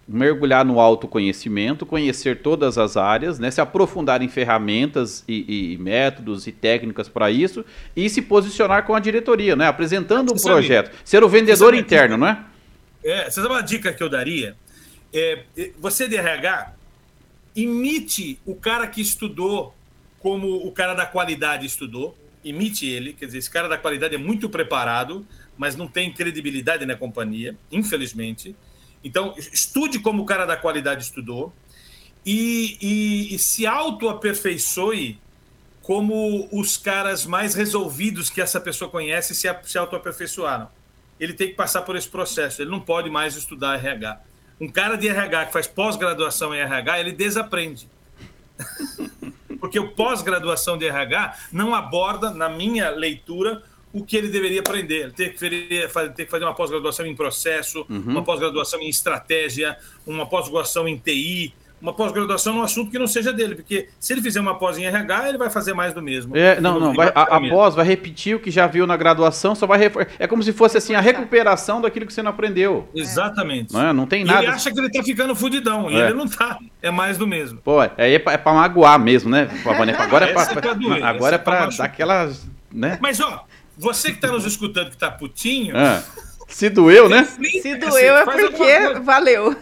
[0.08, 6.47] mergulhar no autoconhecimento, conhecer todas as áreas, né, se aprofundar em ferramentas e, e métodos
[6.47, 10.95] e técnicas para isso e se posicionar com a diretoria, né, apresentando um projeto.
[11.03, 12.45] Ser o vendedor interno, dica, não é?
[13.03, 14.55] É, você sabe uma dica que eu daria?
[15.14, 16.74] É, é você de RH,
[17.55, 19.74] imite o cara que estudou
[20.20, 22.18] como o cara da qualidade estudou,
[22.50, 25.26] imite ele, quer dizer, esse cara da qualidade é muito preparado,
[25.58, 28.56] mas não tem credibilidade na companhia, infelizmente.
[29.04, 31.54] Então, estude como o cara da qualidade estudou
[32.26, 35.20] e, e, e se auto-aperfeiçoe
[35.82, 40.68] como os caras mais resolvidos que essa pessoa conhece se, se auto-aperfeiçoaram.
[41.18, 44.22] Ele tem que passar por esse processo, ele não pode mais estudar RH.
[44.60, 47.88] Um cara de RH que faz pós-graduação em RH, ele desaprende.
[49.60, 55.03] Porque o pós-graduação de RH não aborda, na minha leitura, o que ele deveria aprender.
[55.03, 58.03] Ele tem que, fazer uma pós-graduação em processo, uhum.
[58.05, 63.32] uma pós-graduação em estratégia, uma pós-graduação em TI, uma pós-graduação num assunto que não seja
[63.32, 66.36] dele, porque se ele fizer uma pós em RH, ele vai fazer mais do mesmo.
[66.36, 69.53] É, não, não, vai, a, a pós vai repetir o que já viu na graduação,
[69.53, 69.80] só vai
[70.17, 72.89] é como se fosse assim a recuperação daquilo que você não aprendeu.
[72.95, 73.73] Exatamente.
[73.73, 73.93] Não, é?
[73.93, 74.41] não tem nada.
[74.41, 75.93] E ele acha que ele tá ficando fudidão, é.
[75.93, 76.57] e ele não tá.
[76.82, 77.59] É mais do mesmo.
[77.59, 79.49] Pô, é, é, pra, é pra magoar mesmo, né,
[79.97, 82.32] Agora é pra, é agora é pra, dar aquela,
[82.73, 82.97] né?
[83.01, 83.45] Mas ó,
[83.78, 85.75] você que está nos escutando que está putinho.
[85.78, 86.01] Ah,
[86.47, 87.23] se doeu, né?
[87.61, 89.55] Se doeu é porque valeu.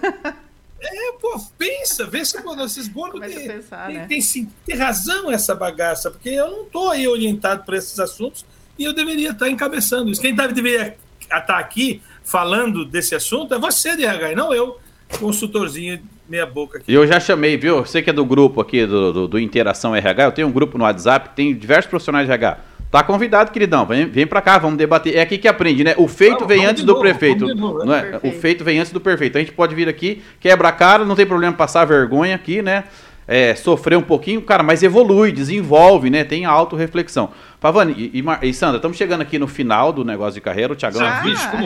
[0.88, 4.06] É, pô, pensa, vê se pô, esses gordos têm, pensar, tem, né?
[4.08, 8.46] tem, tem, tem, razão essa bagaça, porque eu não estou aí orientado para esses assuntos
[8.78, 10.22] e eu deveria estar tá encabeçando isso.
[10.22, 14.80] Quem deveria estar tá aqui falando desse assunto é você, DH, não eu,
[15.20, 16.92] consultorzinho meia boca aqui.
[16.92, 17.86] Eu já chamei, viu?
[17.86, 20.78] Você que é do grupo aqui do, do, do Interação RH, eu tenho um grupo
[20.78, 22.58] no WhatsApp, tem diversos profissionais de RH
[22.92, 23.86] Tá convidado, queridão.
[23.86, 25.16] Vem, vem pra cá, vamos debater.
[25.16, 25.94] É aqui que aprende, né?
[25.98, 27.46] O feito não, vem antes do novo, prefeito.
[27.54, 28.20] Novo, não é?
[28.24, 29.38] O feito vem antes do perfeito.
[29.38, 32.86] A gente pode vir aqui, quebra a cara, não tem problema passar vergonha aqui, né?
[33.28, 36.24] É, sofrer um pouquinho, cara, mas evolui, desenvolve, né?
[36.24, 37.32] Tem autorreflexão.
[37.60, 40.74] Pavani e, e, e Sandra, estamos chegando aqui no final do negócio de carreira.
[40.74, 41.24] O Thiagão ah,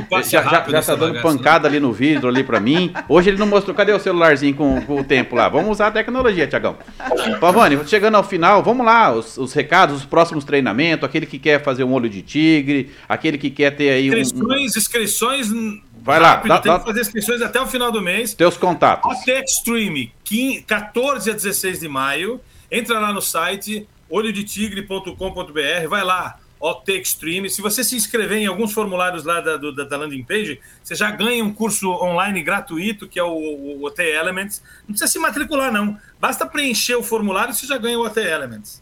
[0.10, 2.94] passa já, já, já tá dando pancada ali no vidro ali para mim.
[3.10, 3.76] Hoje ele não mostrou.
[3.76, 5.50] Cadê o celularzinho com, com, o tempo lá?
[5.50, 6.78] Vamos usar a tecnologia, Thiagão.
[7.42, 11.62] Pavani, chegando ao final, vamos lá, os, os, recados, os próximos treinamentos, aquele que quer
[11.62, 14.78] fazer um olho de tigre, aquele que quer ter aí inscrições, um.
[14.78, 15.89] Inscrições, inscrições.
[16.02, 18.34] Vai lá, dá, tem dá, que fazer inscrições até o final do mês.
[18.34, 19.12] Teus contatos.
[19.22, 20.14] Até Extreme,
[20.66, 22.42] 14 a 16 de maio.
[22.72, 27.50] Entra lá no site olhodetigre.com.br, vai lá, OT Extreme.
[27.50, 31.10] Se você se inscrever em alguns formulários lá da, do, da landing page, você já
[31.12, 34.62] ganha um curso online gratuito, que é o, o, OT Elements.
[34.80, 35.98] Não precisa se matricular, não.
[36.20, 38.82] Basta preencher o formulário e você já ganha o OT Elements.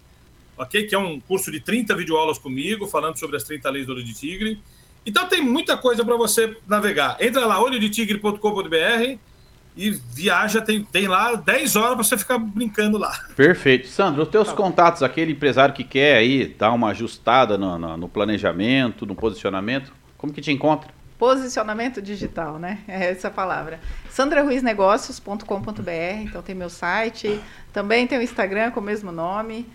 [0.58, 0.88] Ok?
[0.88, 4.04] Que é um curso de 30 videoaulas comigo, falando sobre as 30 leis do olho
[4.04, 4.60] de tigre.
[5.08, 7.16] Então tem muita coisa para você navegar.
[7.22, 9.18] Entra lá, olhodetigre.com.br
[9.78, 13.18] e viaja, tem, tem lá 10 horas para você ficar brincando lá.
[13.34, 13.88] Perfeito.
[13.88, 17.96] Sandro, os teus tá contatos, aquele empresário que quer aí dar uma ajustada no, no,
[17.96, 20.90] no planejamento, no posicionamento, como que te encontra?
[21.18, 22.80] Posicionamento digital, né?
[22.86, 23.80] É essa a palavra.
[24.10, 27.40] sandraruiznegócios.com.br, então tem meu site,
[27.72, 29.66] também tem o Instagram com o mesmo nome.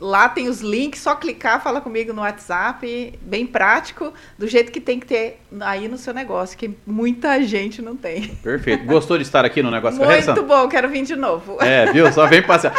[0.00, 4.80] Lá tem os links, só clicar, fala comigo no WhatsApp, bem prático, do jeito que
[4.80, 8.28] tem que ter aí no seu negócio, que muita gente não tem.
[8.42, 8.84] Perfeito.
[8.84, 11.58] Gostou de estar aqui no negócio Muito bom, quero vir de novo.
[11.60, 12.12] É, viu?
[12.12, 12.72] Só vem passear.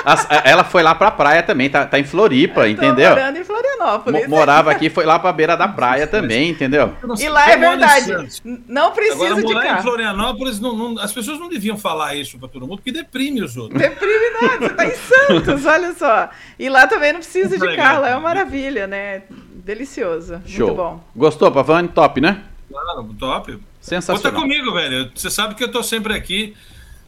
[0.43, 3.09] Ela foi lá pra praia também, tá, tá em Floripa, Eu entendeu?
[3.09, 4.27] morando em Florianópolis.
[4.27, 6.93] morava aqui, foi lá pra beira da praia também, entendeu?
[7.19, 8.41] E lá é verdade.
[8.67, 9.79] Não precisa Agora, de carro.
[9.79, 13.41] em Florianópolis, não, não, as pessoas não deviam falar isso pra todo mundo, porque deprime
[13.41, 13.79] os outros.
[13.79, 16.29] Deprime nada, você tá em Santos, olha só.
[16.57, 19.23] E lá também não precisa de carro, é uma maravilha, né?
[19.29, 20.41] Delicioso.
[20.45, 20.67] Show.
[20.67, 21.03] Muito bom.
[21.15, 21.87] Gostou, Pavani?
[21.87, 22.43] Top, né?
[22.69, 23.59] Claro, top.
[23.81, 24.21] Sensacional.
[24.21, 25.11] Conta comigo, velho.
[25.15, 26.55] Você sabe que eu tô sempre aqui.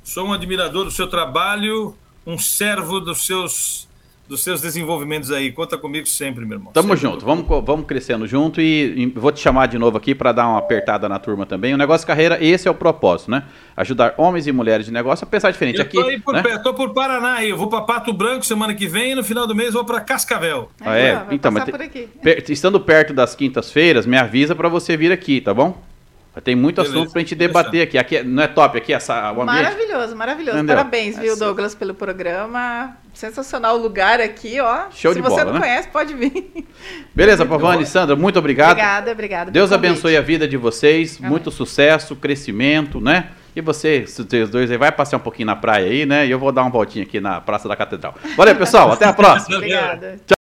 [0.03, 1.95] Sou um admirador do seu trabalho,
[2.25, 3.87] um servo dos seus
[4.31, 5.51] dos seus desenvolvimentos aí.
[5.51, 6.71] Conta comigo sempre, meu irmão.
[6.71, 10.15] Tamo sempre junto, vamos, vamos crescendo junto e, e vou te chamar de novo aqui
[10.15, 11.73] para dar uma apertada na turma também.
[11.73, 13.43] O negócio carreira, esse é o propósito, né?
[13.75, 15.79] Ajudar homens e mulheres de negócio a pensar diferente.
[15.79, 16.57] Eu aqui, tô, aí por, né?
[16.59, 19.45] tô por Paraná aí, eu vou para Pato Branco semana que vem e no final
[19.45, 20.71] do mês vou para Cascavel.
[20.79, 21.25] Ah, é?
[21.31, 21.65] então, mas
[22.21, 25.77] per, estando perto das quintas-feiras, me avisa para você vir aqui, tá bom?
[26.41, 26.95] Tem muito Beleza.
[26.95, 27.97] assunto pra gente debater aqui.
[27.97, 28.23] aqui.
[28.23, 29.63] Não é top aqui essa, o ambiente?
[29.63, 30.57] Maravilhoso, maravilhoso.
[30.57, 30.77] Entendeu?
[30.77, 32.95] Parabéns, viu, Douglas, pelo programa.
[33.13, 34.89] Sensacional o lugar aqui, ó.
[34.91, 35.59] Show Se de bola, você não né?
[35.59, 36.65] conhece, pode vir.
[37.13, 38.71] Beleza, Pavani, Sandra, muito obrigado.
[38.71, 39.51] Obrigada, obrigada.
[39.51, 41.29] Deus abençoe a vida de vocês, Amém.
[41.29, 43.29] muito sucesso, crescimento, né?
[43.55, 46.25] E você, os dois aí, vai passear um pouquinho na praia aí, né?
[46.25, 48.15] E eu vou dar uma voltinha aqui na Praça da Catedral.
[48.37, 48.91] Valeu, pessoal.
[48.93, 49.57] Até a próxima.
[49.57, 50.17] Obrigada.
[50.25, 50.40] Tchau.